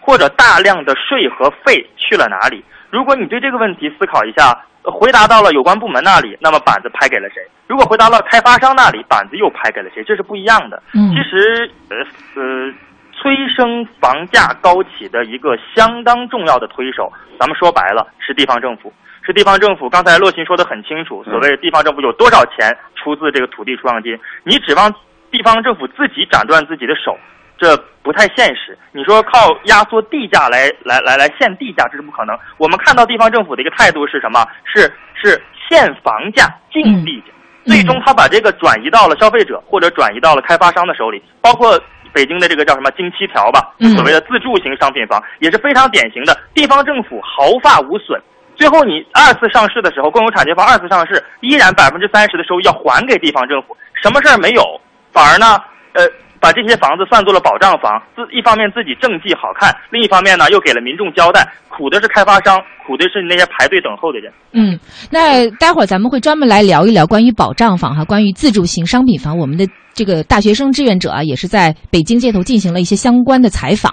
[0.00, 2.64] 或者大量的税和费去了哪里？
[2.90, 7.42] 如果你对这个问题思考一下，回答到了有关部门那里，那么板子拍给了谁？
[7.66, 10.02] 如果回答到开发商那里，板子又拍给了谁？
[10.04, 10.82] 这是不一样的。
[10.94, 11.96] 嗯，其实呃
[12.34, 12.72] 呃，
[13.12, 19.90] 催生房价高企的一个相当重要的推手，咱们说白了是地方政府，是地方政府。
[19.90, 24.18] 刚才洛琴说的很清楚，所谓地方政府有多少钱出自这个土地出让金？
[24.44, 24.90] 你指望
[25.30, 27.18] 地方政府自己斩断自己的手？
[27.58, 28.78] 这不太现实。
[28.92, 32.38] 你说靠压缩地价来来来来限地价，这是不可能。
[32.56, 34.46] 我们看到地方政府的一个态度是什么？
[34.64, 34.82] 是
[35.14, 37.32] 是限房价、禁地价，
[37.66, 41.22] 最终他把这个转移到了消费者或者转移到了开发商的手里。
[41.42, 41.78] 包括
[42.12, 46.38] 北京的这个叫什么“经七条”吧，所谓的自住型商品房也是非常典型的。
[46.54, 48.20] 地方政府毫发无损，
[48.56, 54.80] 最后你二次上市的时候，共有产权房二次上市，依然百分之三十的收益要还给地方政府，什么事儿没有，
[55.12, 55.60] 反而呢，
[55.92, 56.08] 呃。
[56.40, 64.32] 把这些房子算作了保障房，自一方面自己政绩好看，另一方面呢又给了民众交代，苦的是开发商，苦的是那些排队等候的人。
[64.52, 64.78] 嗯，
[65.10, 73.92] 那待会儿咱们会专门来聊一聊关于保障房哈，关于自住型商品房，我们的这个大学生志愿者啊，也是在北京街头进行了一些相关的采访。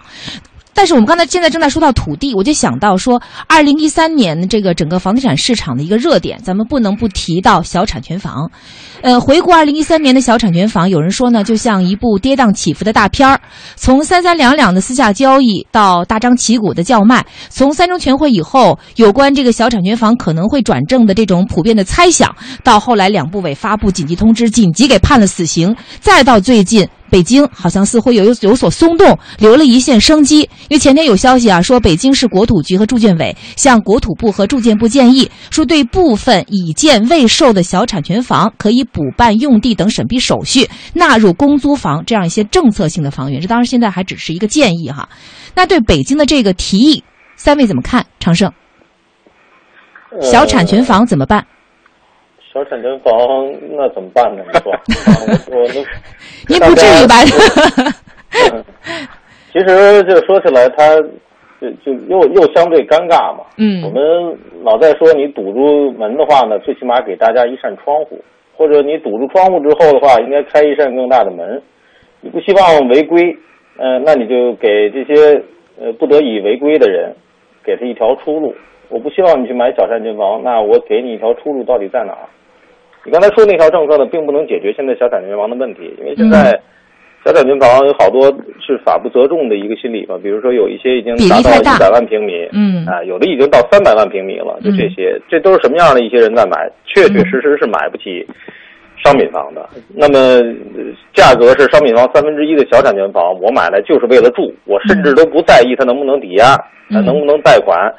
[0.77, 8.51] 但是我们刚才现在正在说到土地，我就想到说，二零一三年这个整个房地产市场的一个热点，咱们不能不提到小产权房。
[9.05, 13.39] 呃，回顾二零一三年的小产权房，有人说呢，就像一部跌宕起伏的大片儿，
[13.75, 26.89] 从三三两两的私下交易到大张旗鼓的叫卖，从三中全会以后有关这个小产权房可能会转正的这种普遍的猜想，到后来两部委发布紧急通知，紧急给判了死刑，再到最近。
[27.11, 30.39] 北京好像似乎有有所松动，留了一线生机。
[30.39, 43.41] 因为前天有消息啊，说北京市国土局和住建委向国土部和住建部建议，说对部分已建未售的小产权房，可以补办用地等审批手续，纳入公租房这样一些政策性的房源。
[43.41, 45.09] 这当然现在还只是一个建议哈。
[45.53, 47.03] 那对北京的这个提议，
[47.35, 48.05] 三位怎么看？
[48.19, 48.49] 长胜，
[50.21, 51.45] 小产权房怎么办？
[52.53, 53.11] 小产权房
[53.75, 54.41] 那怎么办呢？
[54.47, 54.71] 你说，
[55.51, 55.85] 我 我，
[56.47, 57.21] 您不至于吧？
[59.51, 60.95] 其实就说起来，它
[61.61, 63.43] 就就又又相对尴尬嘛。
[63.57, 63.83] 嗯。
[63.83, 64.01] 我们
[64.63, 68.15] 老在说，你堵住门的话呢，最起码给大家一扇窗户；
[68.55, 71.61] 或者你堵住窗户之后的话，应该开一扇更大的门。
[72.21, 73.35] 你不希望违规，
[73.77, 75.43] 嗯，那你就给这些
[75.79, 77.13] 呃不得已违规的人，
[77.63, 78.55] 给他一条出路。
[78.89, 82.29] 我不希望你去买小产权房，那我给你一条出路，到底在哪儿？
[83.03, 86.59] 你刚才说那条政策呢，并不能解决现在小产权房的问题，因为现在
[87.25, 88.27] 小产权房有好多
[88.61, 90.15] 是法不责众的一个心理吧。
[90.21, 96.69] 比如说有一些已经达到一百万平米，嗯，啊，有的已经到三百万平米了，就这些，这都是什么样的一些人在买？
[96.85, 98.23] 确确实实是买不起
[99.03, 99.67] 商品房的。
[99.89, 100.39] 那么
[101.15, 106.55] 价格是商品房三分之一的小产权房，我买来就是为了住，我甚至都不在意它能不能抵押，
[106.91, 107.91] 它能不能贷款。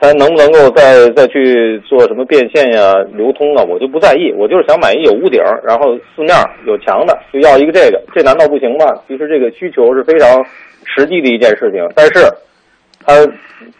[0.00, 3.64] 它能不能够再再去做什么变现呀、流通啊？
[3.64, 6.32] 我就不在意，我就是想买一有屋顶，然后四面
[6.66, 8.94] 有墙的，就要一个这个，这难道不行吗？
[9.08, 10.44] 其实这个需求是非常
[10.84, 12.20] 实际的一件事情，但是
[13.04, 13.26] 它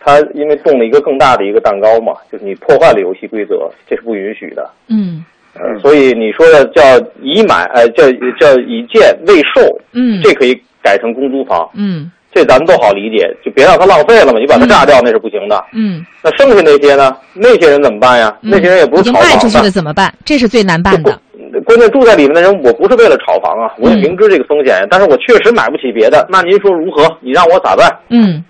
[0.00, 4.68] 它因为动了一个更大的一个蛋糕嘛，就是你破坏了游戏规则，这是不允许的。
[4.88, 6.82] 嗯，呃，所以你说的叫
[7.22, 8.02] 已买，呃，叫
[8.40, 12.10] 叫已建未售，嗯，这可以改成公租房，嗯。
[12.38, 15.64] 这咱们都好理解，就别让它浪费了嘛，你把它炸掉那是不行的。
[15.72, 17.16] 嗯，那剩下那些呢？
[17.34, 18.32] 那些人怎么办呀？
[18.40, 20.14] 那些人也不是炒房卖出去的怎么办？
[20.24, 21.18] 这是最难办的。
[21.66, 26.24] 关键住在里面的人，我不是为了炒房啊，我也明知这个风险，但是我确实买不起别的。
[26.30, 27.08] 那您说如何？
[27.20, 27.90] 你让我咋办？
[28.10, 28.44] 嗯，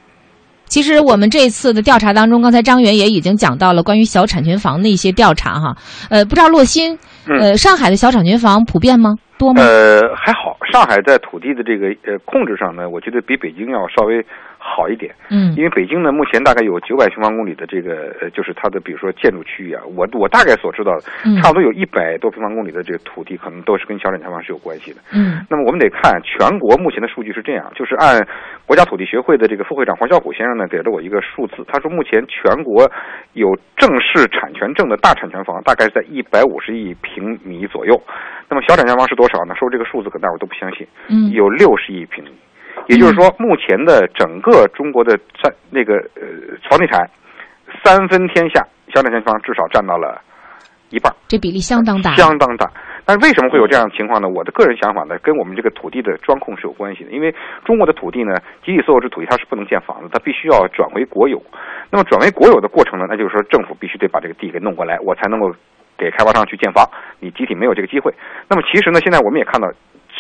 [0.67, 5.77] 其实我们这次的调查当中，刚才张元也已经讲到了关于小产权房的一些调查哈。
[6.11, 6.99] 呃，不知道洛鑫，
[7.29, 9.17] 呃，上海的小产权房普遍吗？
[9.39, 9.63] 多吗？
[9.63, 10.57] 呃，还好。
[10.73, 14.25] 上海在土地的这个呃控制上呢，我觉得比北京要稍微
[14.69, 15.15] 好一点。
[15.31, 21.01] 嗯，因为北京呢，目前大概有九百平方公里的这个呃，就是它的比如说建筑区域啊，我我大概所知道的，
[21.41, 25.01] 差不多有一百多平方公里的这个土地，可能都是跟小产权房是有关系的。
[25.13, 28.21] 嗯，那么我们得看全国目前的数据是这样，就是按
[28.67, 32.91] 国家土地学会的这个副会长黄小虎先生呢给了我一个数字，他说目前全国
[33.33, 38.01] 有正式产权证的大产权房大概在一百五十亿平米左右。
[38.51, 39.55] 那么小产权房是多少呢？
[39.55, 40.87] 说这个数字，可大伙都不相信。
[41.09, 42.31] 嗯，有六十亿平米，
[42.87, 46.23] 也就是说，目前的整个中国的占那个呃
[46.71, 47.09] 房地产
[47.85, 50.21] 三分天下，小产权房至少占到了
[50.91, 52.71] 一半，这比例相当大，相当大。
[53.05, 54.29] 但是为什么会有这样的情况呢？
[54.29, 57.11] 我的个人想法呢，跟我们这个土地的专控是有关系的。
[57.11, 61.43] 因为中国的土地呢，集体所有制土地它是不能建房子，它必须要转为国有。
[61.91, 65.51] 那么转为国有的过程呢，那就是说政府必须得把这个地给弄过来，我才能够。
[65.99, 66.89] 给开发商去建房，
[67.19, 68.15] 你集体没有这个机会。
[68.49, 69.67] 那么其实呢，现在我们也看到，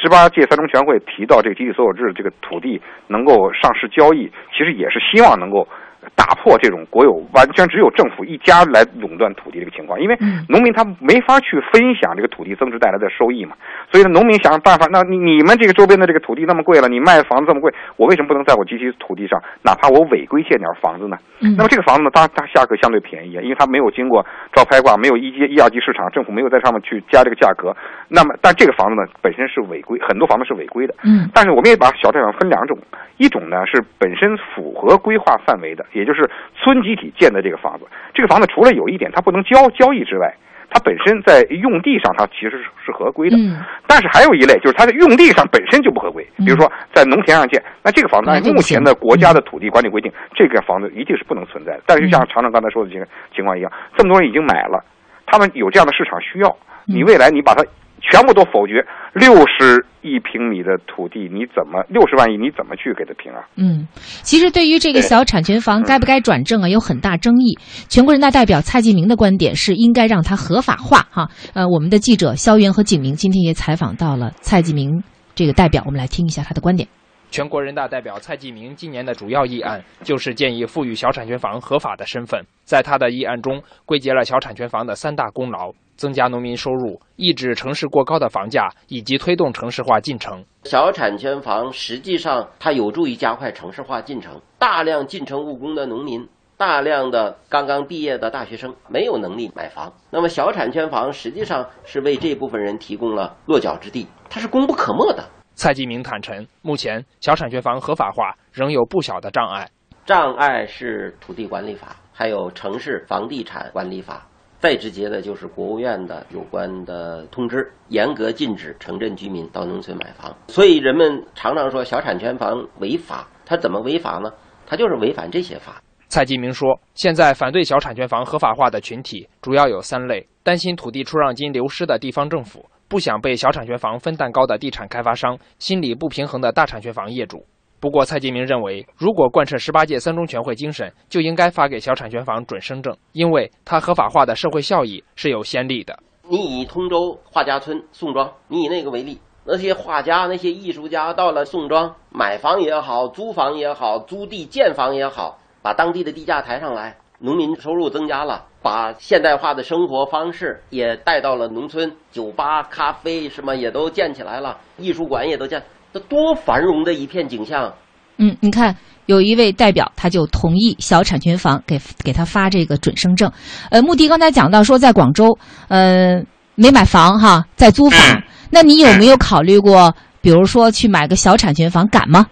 [0.00, 5.66] 十八届三中全会提到这个集体所有制，这个土地能够上市交易，其实也是希望能够
[6.14, 10.00] 打破这种国有完全只有政府一家来垄断土地这个情况。
[10.00, 10.16] 因为
[10.48, 13.56] 农民他没法去分享这个土地增值带来的收益嘛，
[13.90, 21.16] 所以呢，农民想办法，那你你们这个周边的这个土地那么贵了，你卖房子这么贵，我为什么不能在我集体土地上，哪怕我违规建点房子呢？
[21.56, 27.74] 那么这个房子呢，它它价格相对便宜啊，因为它没有经过招拍挂，没有一级一二级市场，政府没有在上面去加这个价格。
[28.08, 30.94] 那么，但这个房子呢，本身是违规，很多房子是违规的。
[31.04, 31.30] 嗯。
[31.32, 32.78] 但是我们也把小产权分两种，
[33.18, 37.84] 一种呢是本身符合规划范围的，也就是村集体建的这个房子。
[38.14, 40.34] 这个房子除了有一点它不能交交易之外。
[40.70, 46.22] 它本身在用地上，它其实是是合规的，嗯，但是还有一类，就是它在用地上本身就不合规。
[46.36, 51.82] 比如说在农田上建，那这个房子按目前的国家的土地管理规定，这个房子一定是不能存在的。
[51.86, 54.84] 但是就像常常刚才说的这个情况一样，这么多人已经买了，
[55.24, 57.64] 他们有这样的市场需要，你未来你把它。
[58.00, 62.36] 全部都否决，六十亿平米的土地，你怎么六十万亿？
[62.36, 63.44] 你怎么去给他平啊？
[63.56, 63.86] 嗯，
[64.22, 67.58] 其实对于这个小产权房该不该转正啊，有很大争议。
[67.88, 71.06] 全国人大代表蔡继明的观点是应该让它合法化。
[71.10, 75.02] 哈，呃，我们的记者肖元和景明今天也采访到了蔡继明
[75.34, 76.88] 这个代表，我们来听一下他的观点。
[77.30, 82.42] 全国人大代表蔡继明今年的主要议案就是建议赋予小产权房合法的身份。
[82.64, 90.44] 在他的议案中，归结了小产权房的三大功劳：增加农民收入、抑制城市过高的房价，以及推动城市化进程。
[90.64, 94.40] 小产权房实际上它有助于加快城市化进程。
[94.58, 96.26] 大量进城务工的农民，
[96.56, 105.24] 大量的刚刚毕业的大学生没有能力买房，那么小产权房实际上是为这部分人提供了落脚之地，它是功不可没的。
[105.58, 109.68] 蔡继明坦陈，目前小产权房合法化仍有不小的障碍。
[110.06, 114.24] 障碍是土地管理法，还有城市房地产管理法，
[114.60, 120.32] 再直接的就是国务院的有关的通知，严格禁止城镇居民到农村买房。
[120.46, 124.32] 所以人们常常说小产权房违法，它怎么违法呢？
[124.64, 125.82] 它就是违反这些法。
[126.06, 132.64] 蔡继明说，现在反对小产权房合法化的群体主要有三类：担心土地出让金流失的地方政府。
[132.88, 137.44] 不想被小产权房分蛋糕的地产开发商，心理不平衡的大产权房业主。
[137.80, 145.96] 不过，蔡继明认为，如果贯彻十八届三中全会精神，就应该发给小产权房准生证，因为它合法化的社会效益是有先例的。
[146.28, 156.96] 你以通州画家村宋庄，你以那个为例，那些画家、那些艺术家到了宋庄买房也好，租房也好，租地建房也好，把当地的地价抬上来。
[157.20, 167.72] 农民收入增加了，把现代化的生活方式也带到了农村，酒吧、咖啡什么也都建起来了，艺术馆也都建，这多繁荣的一片景象。
[168.16, 173.30] 嗯，你看，有一位代表他就同意小产权房给给他发这个准生证。
[173.70, 175.38] 呃，穆迪刚才讲到说，在广州，
[175.68, 176.20] 呃，
[176.56, 182.26] 没买房哈，在租房，那你有没有考虑过，比如说去买个小产权房，敢吗？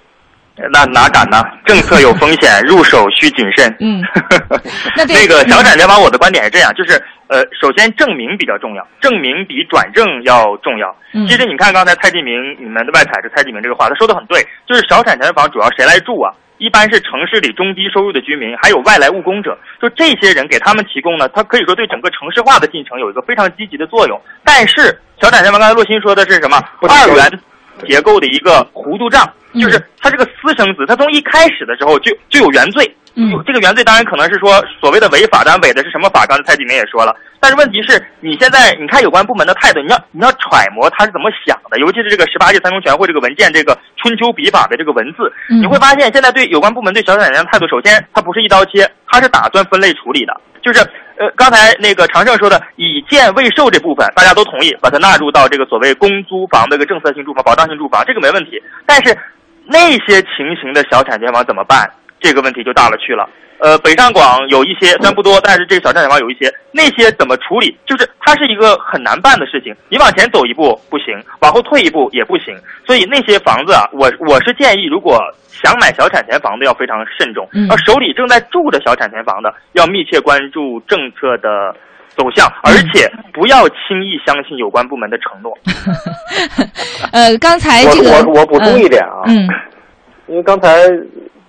[0.73, 1.43] 那哪敢呢？
[1.65, 3.69] 政策有风险，入手需谨慎。
[3.79, 4.03] 嗯，
[4.97, 6.93] 那个小产权房，我的观点是这样，就是
[7.29, 10.95] 呃，首先证明比较重要，证明比转正要重要。
[11.29, 16.33] 其实你看刚才蔡继明，你们的外采是蔡继明这个话，他说的很对，就是小产权房主要谁来住啊？
[16.59, 24.19] 一般是城市里中低收入的居民，还有外来务工者，就这些人给他们提供呢，他可以说对整个城市化的进程有一个非常积极的作用。
[24.43, 26.57] 但是小产权房，刚才洛鑫说的是什么？
[26.89, 27.31] 二元
[27.87, 29.29] 结构的一个糊涂账。
[29.55, 32.85] 就是他这个私生子，他从一开始的时候就就有原罪。
[33.17, 36.27] 嗯，这个原罪当然可能是说所谓的违法，但违的是什么法？
[36.27, 37.17] 刚才蔡继明也说了。
[37.41, 50.39] 但是问题是你现在你看有关部门的态度，你要你要揣摩他是怎么想的，尤其是这个十八届三中全会这个文件，这个春秋笔法的这个文字，你会发现现在对有关部门对小产权的态度，首先它不是一刀切，它是打算分类处理的。
[50.63, 50.81] 就是
[51.17, 58.61] 呃，刚才那个常胜说的已建未售这部分，大家都同意把它纳入到这个所谓公租房的一个政策性住房、保障性住房，这个没问题。
[58.85, 59.17] 但是
[59.65, 61.89] 那些情形的小产权房怎么办？
[62.21, 63.29] 这个问题就大了去了。
[63.59, 66.53] 呃，北上广有一些，虽然不多，但是这个小产权房有一些。
[66.73, 67.75] 那些怎么处理？
[67.87, 69.75] 就是它是一个很难办的事情。
[69.89, 72.55] 你往前走一步不行，往后退一步也不行。
[72.87, 77.49] 所以那些房子啊，我我是建议，如果想买小产权房的，要非常慎重。
[77.71, 81.75] 而手里正在住着小产权房的，要密切关注政策的。
[82.17, 85.53] 走向，而且不要轻易相信有关部门的承诺。
[87.13, 89.47] 呃，刚才这个我我补充一点啊，嗯，
[90.27, 90.89] 因为刚才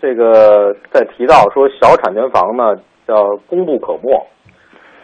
[0.01, 2.75] 这个在提到说小产权房呢
[3.07, 4.11] 叫功不可没，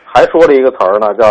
[0.06, 1.26] 还说了一个词儿呢叫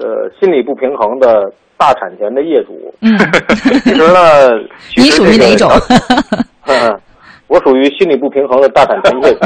[0.00, 2.94] 呃心理不平衡的大产权的业主。
[3.02, 3.16] 嗯，
[3.84, 4.50] 其实呢，
[4.96, 5.68] 你属于哪种？
[7.46, 9.40] 我属于心理不平衡的大产权业主。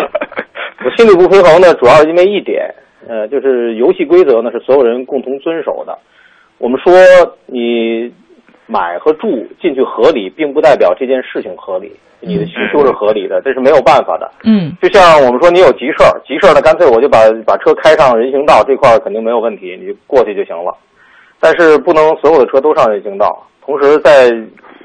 [0.84, 2.74] 我心理不平衡呢，主要是因为一点。
[3.06, 5.98] 呃，就是游戏规则呢是所有人共同遵守的。
[6.56, 6.90] 我们说
[7.44, 8.10] 你
[8.66, 11.92] 买和住进去合理，并不代表这件事情合理，
[12.26, 14.30] 你的需求是合理的，这是没有办法的。
[14.44, 20.74] 嗯，就像我们说你有急事儿，急事儿呢干脆我就把把车开上人行道这块儿肯定没有问题，你就过去就行了。
[21.40, 24.30] 但是不能所有的车都上人行道，同时在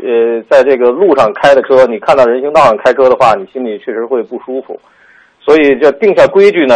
[0.03, 4.79] 呃在这个路上开的车，你看到人行道上开车的话，你心里确实会不舒服。
[5.39, 6.75] 所以就定下规矩呢。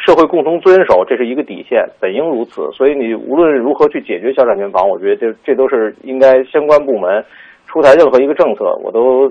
[0.00, 2.70] 社会共同遵守，这是一个底线，本应如此。
[2.70, 7.22] 所以你无论如何去解决小产权房，我觉得这这都是应该相关部门
[7.66, 9.28] 出台任何一个政策，我都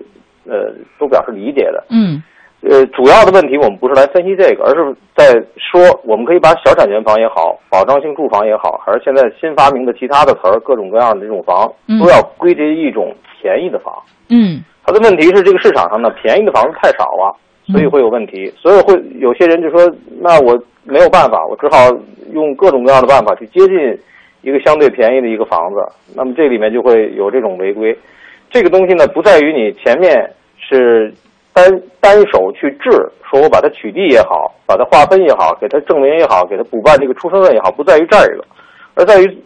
[0.47, 1.83] 呃都表示理解的。
[1.89, 2.21] 嗯，
[2.61, 13.93] 呃，主要的问题我们不是来分析这个，而是在说我们可以把小产权房也好，保障性住房也好，还是现在新发明的其他的词儿，各种各样的这种房，都要归结一种便宜的房。
[14.29, 17.35] 嗯，它的问题是这个市场上呢，便宜的房子太少了。
[17.69, 21.93] 所以会有问题，所以会有些人就说：“那我没有办法，我只好
[22.31, 23.75] 用各种各样的办法去接近
[24.41, 25.85] 一个相对便宜的一个房子。”
[26.15, 27.91] 那么这里面就会有这种违规。
[28.49, 31.13] 这个东西呢，不在于你前面是
[31.53, 31.65] 单
[31.99, 32.89] 单手去治，
[33.29, 38.43] 说我把它取缔也好，把它划分也好，给它证明也好，给它补办这个出生证也好，不在于这个，
[38.95, 39.37] 而在于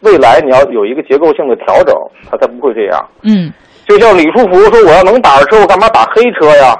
[0.00, 1.94] 未来你要有一个结构性的调整，
[2.30, 3.08] 它才不会这样。
[3.22, 3.52] 嗯。
[3.86, 6.74] 就像李书福说：“我要能打着车，我干嘛打黑车呀？”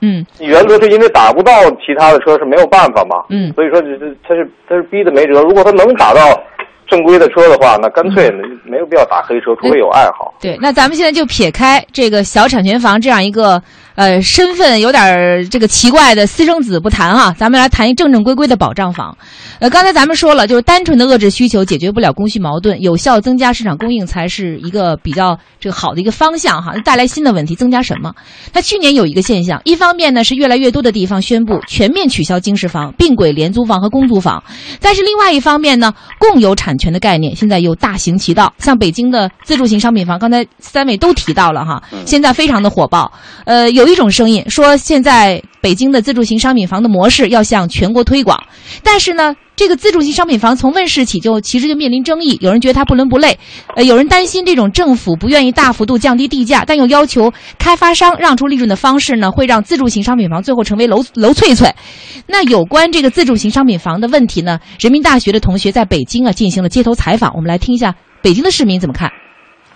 [0.00, 1.52] 嗯，你原则是因为打不到
[1.84, 3.16] 其他的车是没有办法嘛。
[3.30, 5.42] 嗯，所以说这这他是他是逼的没辙。
[5.42, 6.20] 如果他能打到
[6.86, 8.30] 正规的车的话，那干脆
[8.64, 10.32] 没有必要打黑车，除非有爱好。
[10.40, 13.60] 对，那咱们现在就撇开这个小产权房这样一个
[13.96, 19.16] 呃身份有点这个奇怪的私生子不谈哈，咱们来谈一正正规规的保障房。
[19.58, 26.74] 呃，刚才咱们说了，就是单纯的遏制需求解决不了供需矛盾，有效增加市场供应才是一个比较这个好的一个方向哈。
[26.84, 28.12] 带来新的问题，增加什么？
[28.52, 34.44] 它去年有一个现象，一方面呢是越来越多的地方宣布全面取消经适房、并轨廉租房和公租房，
[34.80, 43.10] 但是另外一方面呢，共有产权的概念现在又大行其道，像北京的自住型商品房，刚才三位都提到了哈，现在非常的火爆。
[43.46, 48.36] 呃，有有一种声音说，现在北京的自住型商品房的模式要向全国推广，
[48.82, 49.36] 但是呢。
[49.56, 53.38] 这个自住型商品房从问世起就其实就面临争议，有人觉得它不伦不类，
[53.74, 61.74] 呃，有人担心这种政府不愿意大幅度降低地价，但又要求开发商让出利润的方式呢，会让自住型商品房最后成为楼楼翠翠。
[62.26, 69.10] 那有关这个自住型商品房的问题呢，人民大学的同学在北京啊进行了街头采访，我们来听一下北京的市民怎么看。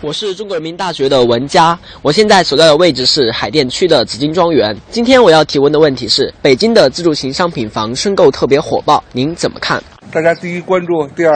[0.03, 4.75] 我是中国人民大学的文佳，我现在所在的位置是海淀区的紫金庄园。
[4.91, 9.83] 今天我要提问的问题是：北京的自住型商品房申购特别火爆，您怎么看？
[10.11, 11.35] 大家第一关注，第二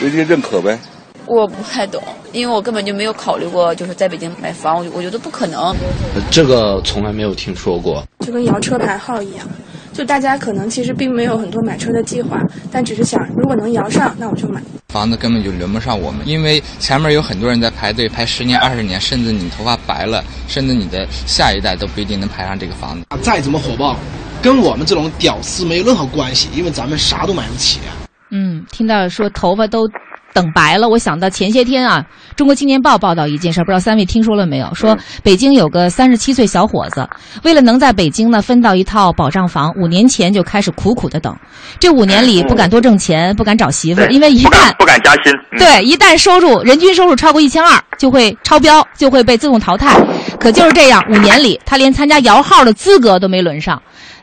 [0.00, 0.76] 人家认可呗。
[1.30, 2.02] 我不太懂，
[2.32, 5.72] 因为我根本就没有考虑过，就是在北京买房，我我觉得不可能。
[6.28, 9.46] 这个从来没有听说过，就跟摇车牌号一样。
[9.92, 12.40] 就大家可能其实并没有很多买车的计划，
[12.72, 14.60] 但只是想如果能摇上，那我就买。
[14.88, 23.06] 房子根本就轮不上我们，因为前面有很多人在排队排十年、二十年，甚至你头发白了，甚至你的下一代都不一定能排上这个房子。
[23.22, 23.94] 再怎么火爆，
[24.42, 27.78] 跟我们这种屌丝没有任何关系，因为咱们啥都买不起。
[28.32, 29.88] 嗯，听到说头发都。
[30.32, 32.04] 等白了，我想到前些天啊，
[32.36, 34.72] 《中国青年报》报道一件事，不知道三位听说了没有？
[34.74, 37.08] 说北京有个三十七岁小伙子，
[37.42, 41.36] 为了能在北京呢分到一套保障房，五年前就开始苦苦的等。
[41.78, 50.00] 这五年里不敢多挣钱，不敢找媳妇，因为一旦不敢加薪，对，一旦收入人均收入超过一千二，就会超标，就会被自动淘汰。
[50.38, 53.80] 可就是这样，五年里他连参加摇号的资格都没轮上。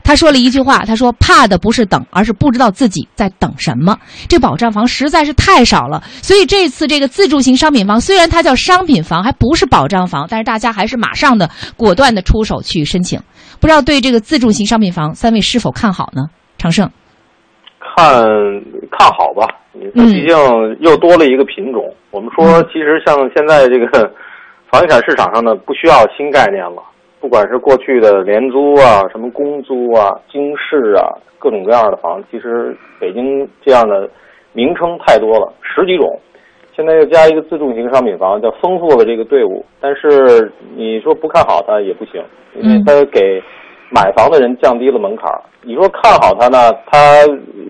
[0.08, 4.00] 他说了一句话，他说：“怕的不是等，而是不知道自己在等什么。
[4.30, 13.20] 这保障房实在是太少了，所以这次这个自住型商品房虽然它叫商品房，还不是保障房，但是大家还是马上的果断的出手去申请。
[13.60, 16.22] 不知道对这个自住型商品房，三位是否看好呢？
[16.58, 16.90] 长胜，
[17.98, 18.16] 看
[18.90, 19.46] 看好吧，
[19.94, 20.30] 它毕竟
[20.80, 21.84] 又多了一个品种。
[22.12, 24.10] 我们说，其实像现在这个
[24.72, 26.82] 房地产市场上呢，不需要新概念了。”
[27.20, 31.10] 不管是过去的廉租啊，什么公租啊、经适啊，
[31.40, 34.10] 各种各样的房，其实北京这样的
[34.54, 36.20] 名称太多了，十几种。
[36.76, 39.66] 现在又加一个自住型商品房，叫丰富了这个队伍。
[39.82, 43.42] 但是你说不看好它也不行，因为它给
[43.90, 45.42] 买房的人降低了门槛儿。
[45.64, 46.72] 你说看好它呢？
[46.92, 47.24] 它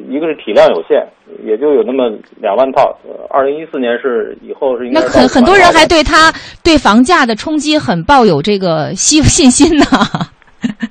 [0.09, 1.05] 一个是体量有限。
[1.43, 2.09] 也就有那么
[2.41, 2.97] 两万套，
[3.29, 5.01] 二零一四年是以后是应该。
[5.01, 6.31] 那很很多人还对它
[6.63, 9.85] 对房价的冲击很抱有这个信信心呢。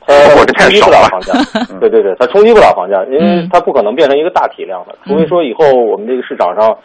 [0.06, 0.14] 呃，
[0.46, 1.32] 冲击不了房价，
[1.80, 6.76] 对对对，它冲击不了房价，因为它不可能变成一个大体量的，除非说以后我们这个市场上。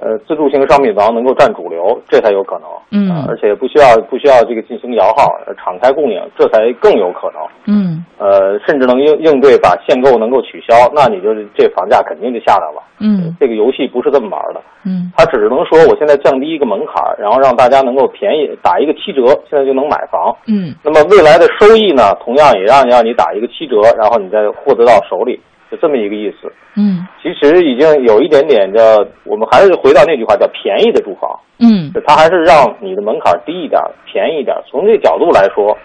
[0.00, 2.64] 呃，自住型商品房能够占主流，这才有可能。
[2.90, 5.28] 嗯，而且不需要不需要这个进行摇号，
[5.58, 7.40] 敞开供应，这才更有可能。
[7.66, 12.82] 嗯，呃，甚至能应应对把限购能够取消，那你就这房价肯定就下来了。
[12.98, 14.60] 嗯，这个游戏不是这么玩的。
[14.84, 20.34] 嗯，它只是能说我现在降低一个门槛，然后让大家能够便宜打一个七折，现在就能买房。
[20.46, 25.38] 嗯，那么未来的收益呢，同样也让让你打一个七折，然后你再获得到手里。
[25.70, 34.56] 就这么一个意思，嗯，其实已经有一点点的，我们还是回到那句话，叫便宜的住房，嗯，它还是让你的门槛低一点，便宜一点。
[34.68, 35.76] 从这角度来说，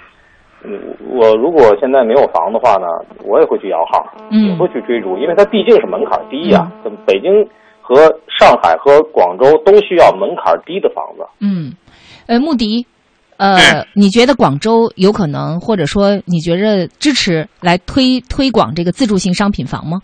[0.64, 0.80] 嗯，
[1.12, 2.88] 我如果现在没有房的话呢，
[3.24, 6.72] 我也会去摇号，嗯，也会去追逐，因为它毕竟是门槛低呀。
[7.06, 7.48] 北京
[7.82, 7.96] 和
[8.28, 11.74] 上海和广州都需要门槛低的房子，嗯，
[12.28, 12.88] 呃，穆迪。
[13.38, 20.02] 呃，你觉得广州有可能，或者说你觉着支持来推推广这个自住性商品房吗？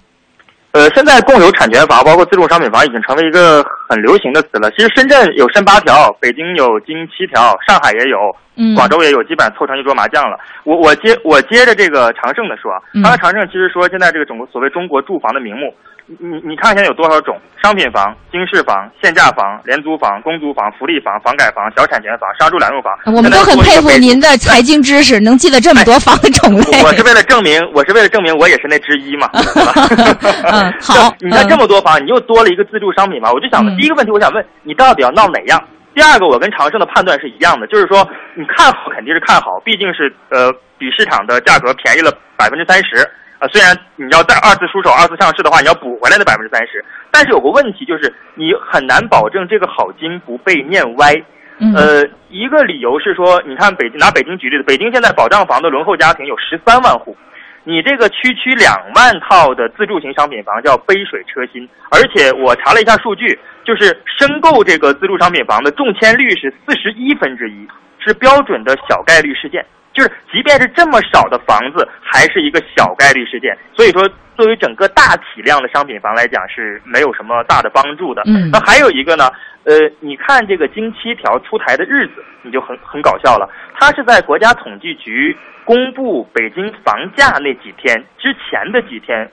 [0.71, 4.71] 呃，现在共有产权房，包括自住商品房，已经成为一个很流行的词了。
[4.71, 10.37] 其实深圳有深八条，北京有京七条，上海也有，广州也有，基本上凑成一桌麻将了。
[10.63, 12.71] 我我接我接着这个长盛的说，
[13.03, 15.73] 刚才长盛其实说现在这个中国所谓中国住房的名目。
[16.19, 22.91] 你你看现在有多少种商品房、经适房、限价房、廉租房、公租房、福利房、房改房、小产权房、商住两用房。
[23.15, 26.83] 我们都很佩服您的财经知识，能记得这么多房的种类。
[26.83, 29.71] 我是为了证明，我是为了证明我也是那之一嘛，对吧？
[30.81, 35.63] 好，你看这么多房，你又多了一个自住商品房，我就想问，第一个问题，我想问你到底要闹哪样？
[35.93, 43.07] 第二个，我跟长盛的判断是一样的，就是说你看好肯定是看好，毕竟是呃比市场的价格便宜了百分之三十
[43.41, 43.49] 啊。
[43.49, 51.11] 虽然你要再二次出手、二次上市的话，你要补回来那百分之三十，但是有个问题就是你很难保证这个好金不被念歪。
[51.77, 57.15] 呃，一个理由是说，你看北京拿北京举例子，北京现在保障房的轮候家庭有十三万户。
[57.63, 67.67] 你这个区区两万套的自住型商品房叫杯水车薪，而且我查了一下数据，就是申购这个自住商品房的中签率是四十一分之一，
[67.99, 69.63] 是标准的小概率事件。
[69.93, 73.57] 就是即便是这么少的房子，还是一个小概率事件。
[73.75, 78.21] 所以说，作为整个大体量的商品房来讲，是没有什么大的帮助的。
[78.25, 78.49] 嗯。
[78.51, 79.29] 那还有一个呢，
[79.65, 83.49] 呃，你看这个经七条出台的日子，你就很很搞笑了。
[83.79, 85.37] 它是在国家统计局。
[85.63, 89.31] 公布北京房价那几天之前的几天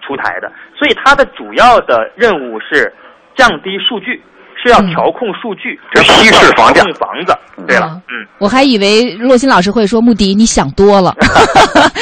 [0.00, 2.92] 出台的，所以它的主要的任务是
[3.34, 4.20] 降低数据，
[4.66, 6.82] 是要调控数据，这稀释房价。
[6.98, 7.36] 房子，
[7.66, 11.14] 对了，嗯，我还以为洛鑫老师会说穆迪，你想多了。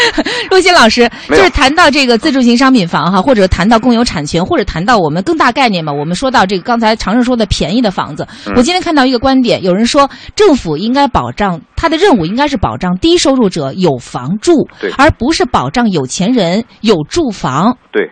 [0.51, 11.61] 洛鑫老师就是谈到这个自住型商品房哈，或者谈到共有产权，或者谈到我们更大概念嘛，我们说到这个刚才常盛说的便宜的房子，我今天看到一个观点，有人说政府应该保障。
[11.77, 17.77] 他的任务应该是保障低收入者有房住，而不是保障有钱人有住房。
[17.93, 18.11] 对，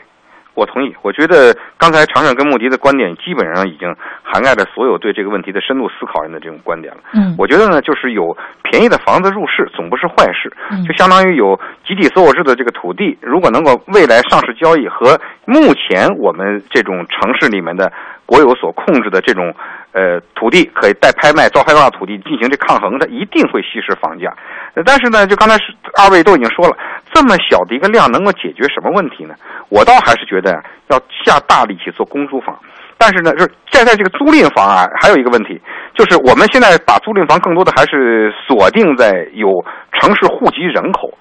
[0.54, 0.94] 我同意。
[1.02, 7.00] 我觉得刚才常远跟穆迪的观点基本上已经涵盖了所有对这个问题的深度思考人的这种观点了。
[7.14, 17.92] 嗯，我觉得呢，就是有便宜的房子入市总不是坏事，嗯、就相当于有集体所有制的这个土地，如果能够未来上市交易和目前我们这种城市里面的
[18.26, 19.54] 国有所控制的这种。
[19.92, 24.32] 呃，土地可以带拍卖、招拍的土地进行这抗衡，它一定会稀释房价。
[24.86, 25.64] 但是呢，就刚才是
[26.00, 26.74] 二位都已经说了，
[27.12, 29.34] 这么小的一个量能够解决什么问题呢？
[29.68, 30.50] 我倒还是觉得
[30.88, 32.58] 要下大力气做公租房。
[32.96, 35.60] 但是呢，就是现在这个租赁房啊，还有一个问题，
[35.92, 39.62] 就是我们现在把租赁房更多的还是锁定在有
[40.00, 41.12] 城市户籍人口。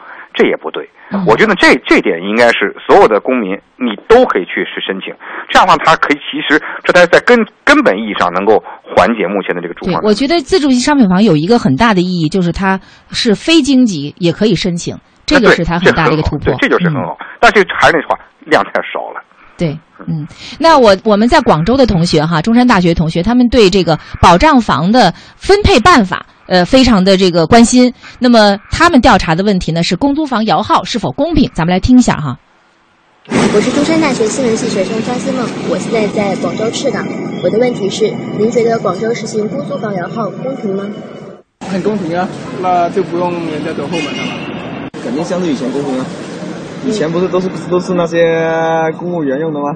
[0.42, 0.90] 这也不对，
[1.28, 5.14] 我觉得这这点应该是所有的公民你都可以去去申请，
[5.52, 10.02] 这样的话，它可以其实这才在根根本意义上能够缓解目前的这个住房。
[10.04, 12.80] 我觉得自住型商品房有一个很大的意义，就是它
[13.12, 16.56] 是非经济也可以申请，这个是它很大的一个突破。
[16.60, 18.18] 这就是很好，但是还是那句话，
[18.48, 19.22] 量太少了。
[19.60, 19.78] 对，
[20.08, 20.26] 嗯，
[20.60, 26.26] 那我我们在广州的同学哈，中山大学同学，他们对这个保障房的分配办法。
[26.48, 27.94] 呃，非常的这个关心。
[28.20, 31.50] 那么他们调查的问题呢，是公租房摇号是否公平？
[31.54, 32.38] 咱们来听一下哈。
[33.54, 37.06] 我是中山大学新闻系学生张新梦，我现在在广州赤岗。
[37.44, 40.86] 我的问题是，您觉得广州实行公租房摇号公平吗？
[41.70, 42.28] 很公平啊，
[42.62, 44.90] 那就不用人家走后门了嘛。
[45.04, 46.06] 肯定相对以前公平啊。
[46.84, 48.18] 以前不是都是都是那些
[48.98, 49.68] 公务员用的吗？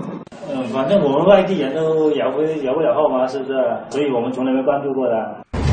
[0.51, 3.53] 嗯，反正我们外地人都摇不摇不了号嘛，是不是？
[3.89, 5.13] 所以我们从来没关注过的。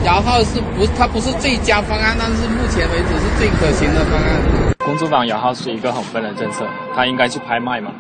[0.05, 0.86] 摇号是不？
[0.98, 4.74] 它不是最佳方案，但是目前为止是最可行的方案。
[4.84, 7.92] 公租房摇号是一个很笨的政策，它应该去拍卖嘛。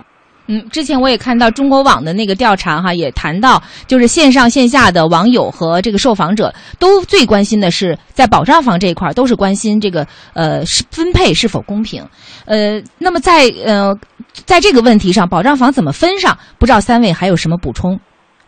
[0.48, 12.04] 嗯，之前我也看到中国网的那个调查哈，也谈到，就是线上线下的网友和这个受访者都最关心的是，在保障房这一块都是关心这个呃是分配是否公平。
[12.46, 13.96] 呃，那么在呃
[14.44, 16.36] 在这个问题上，保障房怎么分上？
[16.58, 17.98] 不知道三位还有什么补充？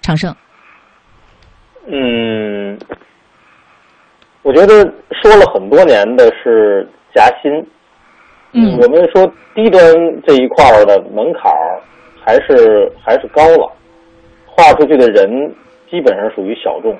[0.03, 0.35] 长盛。
[1.87, 2.77] 嗯。
[4.45, 4.85] 我觉得
[5.23, 7.51] 说了很多年的是夹心，
[8.53, 9.83] 嗯，我们说低端
[10.27, 11.51] 这一块的门槛
[12.23, 13.73] 还是还是高了，
[14.47, 15.51] 划出去的人
[15.91, 16.95] 基本上属于小众。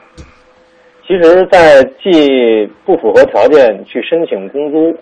[1.07, 4.99] 其实，在既不符合条件去申请公租，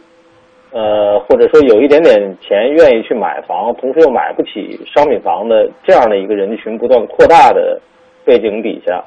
[0.72, 7.80] 呃，或者说有一点点钱愿意去买房，同时又买不起商品房的这样的一个人群不断扩大的
[8.24, 9.00] 背景底下，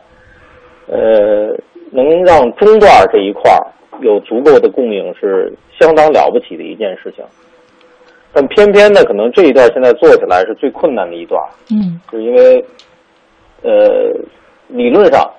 [0.88, 1.56] 呃。
[1.92, 3.50] 能让中段这一块
[4.02, 7.24] 有足够的供应是相当了不起的一件事情，
[8.34, 11.42] 但偏偏呢，可能这一段现在做起来是最困难的一段。
[11.72, 12.66] 嗯，是因为，
[13.62, 14.12] 呃，
[14.68, 15.32] 理论上，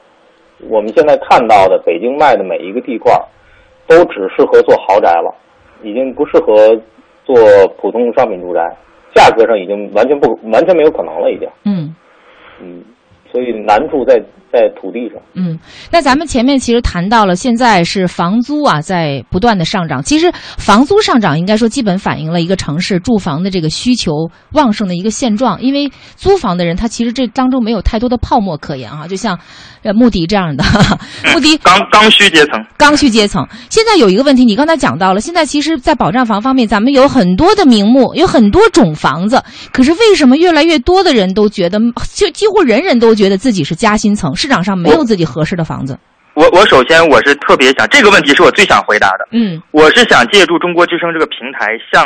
[0.71, 3.13] 我们现在看到的北京卖的每一个地块，
[3.87, 5.35] 都只适合做豪宅了，
[5.83, 6.75] 已经不适合
[7.25, 7.37] 做
[7.77, 8.63] 普通商品住宅，
[9.15, 11.47] 价格上已经完全不完全没有可能了，已经。
[11.65, 11.95] 嗯，
[12.63, 12.83] 嗯，
[13.33, 14.20] 所以难处在。
[14.53, 15.59] 在土地上，嗯，
[15.91, 20.03] 那咱们前面其实谈到了，现在是房租啊在不断的上涨。
[20.03, 24.12] 其实房租上涨，应该说基本反映了一个城市住房的这个需求
[24.53, 25.61] 旺盛的一个现状。
[25.61, 29.39] 因为租房的人，他其实这当中没有太多的泡沫可言啊，就像
[29.83, 30.64] 呃穆迪这样的
[31.35, 33.47] 穆迪刚刚需阶层，刚需阶层。
[33.68, 41.79] 现在有一个问题，你刚才讲到了，现在其实，在保障房方面，咱们有很多的名目，有很多种房子，可是为什么越来越多的人都觉得，
[42.14, 44.37] 就几乎人人都觉得自己是夹心层？
[44.37, 45.99] 市场上没有自己合适的房子。
[46.35, 49.27] 我我首先我是特别想这个问题是我最想回答的。
[49.33, 52.05] 嗯，我是想借助中国之声这个平台，向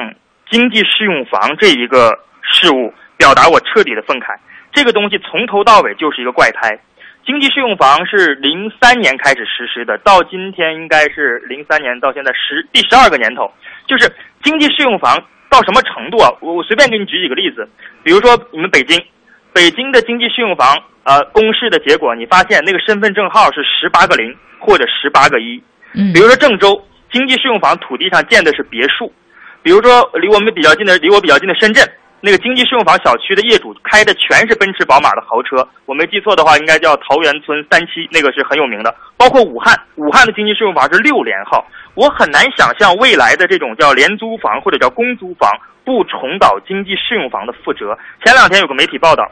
[0.48, 4.38] 经济适用房这一个事物表达我彻底的愤慨。
[4.72, 6.78] 这个东西从头到尾就是一个怪胎。
[7.26, 13.50] 经济适用房是零三年开始实施的，到今天应该是零三年到现在十第十二个年头。
[13.86, 14.10] 就是
[14.42, 15.18] 经济适用房
[15.50, 16.30] 到什么程度啊？
[16.40, 17.68] 我我随便给你举几个例子，
[18.02, 18.96] 比如说你们北京，
[19.52, 25.62] 北京的经济适用房呃公示的结果，你发现那个身份证号是十八个零或者十八个一。
[25.92, 26.80] 嗯，比如说郑州
[27.12, 29.12] 经济适用房土地上建的是别墅，
[29.62, 31.84] 比如说离我们比较近的离我比较近的深圳。
[32.22, 38.94] 那个经济适用房小区的业主开的全是奔驰、宝马的豪车，我没记错的话，应该叫桃源村三期，那个是很有名的。
[39.16, 41.66] 包括武汉，武汉的经济适用房是六连号。
[41.94, 45.50] 我很难想象未来的这种叫廉租房或者叫公租房
[45.90, 47.98] 不重蹈经济适用房的覆辙。
[48.24, 49.28] 前两天有个媒体报道，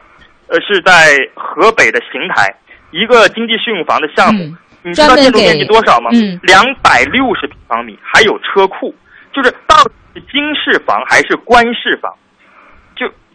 [0.49, 2.53] 呃，是在河北的邢台
[2.91, 4.43] 一个经济适用房的项目，
[4.83, 6.09] 你知道建筑面积多少吗？
[6.11, 8.93] 嗯，两百六十平方米，还有车库，
[9.31, 12.13] 就是到底是经适房还是官适房？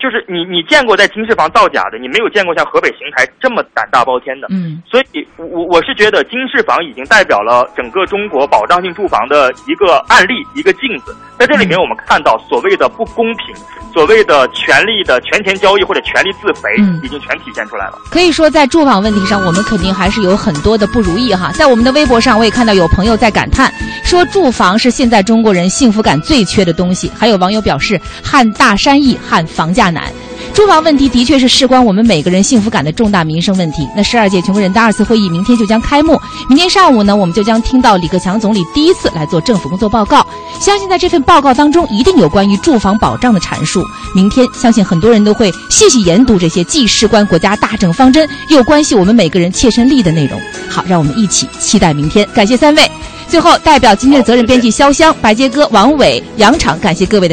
[0.04, 4.46] 就就是你你见过在经适房造假的，你没有见过像河北邢台这么胆大包天的。
[4.50, 11.16] 嗯，所以我我是觉得经适房已经代表了整个中国保障性住房的一个案例，一个镜子。
[11.38, 13.56] 在这里面，我们看到所谓的不公平，
[13.92, 16.68] 所谓的权利的权钱交易或者权力自肥，
[17.02, 17.98] 已经全体现出来了。
[18.10, 21.50] 可以说，在住房问题上，我们肯定还是有很多的不如意哈。
[21.52, 23.72] 在我们的微博上，我也看到有朋友在感叹
[24.04, 27.10] 说，住房是现在中国人幸福感最缺的东西。
[27.18, 30.12] 还有网友表示，撼大山易，撼房价难。
[30.52, 33.88] 住房问题的确是事关我们每个人幸福感的重大民生问题。
[33.96, 40.24] 那十二届全国人大二次会议明天就将开幕，明天上午呢，我们就将听到李克强总理第一次来做政府工作报告。
[40.60, 43.84] 相信在这份报告当中，一定有关于住房保障的阐述。
[44.14, 50.40] 明天，相信很多人都会细细研读这些既事关国家大政方针，又关系我们每个人切身利益的内容。
[50.68, 52.26] 好，让我们一起期待明天。
[52.34, 52.90] 感谢三位。
[53.26, 57.32] 最后，代表今天的责任编辑潇湘、白杰哥、王伟、杨场，感谢各位的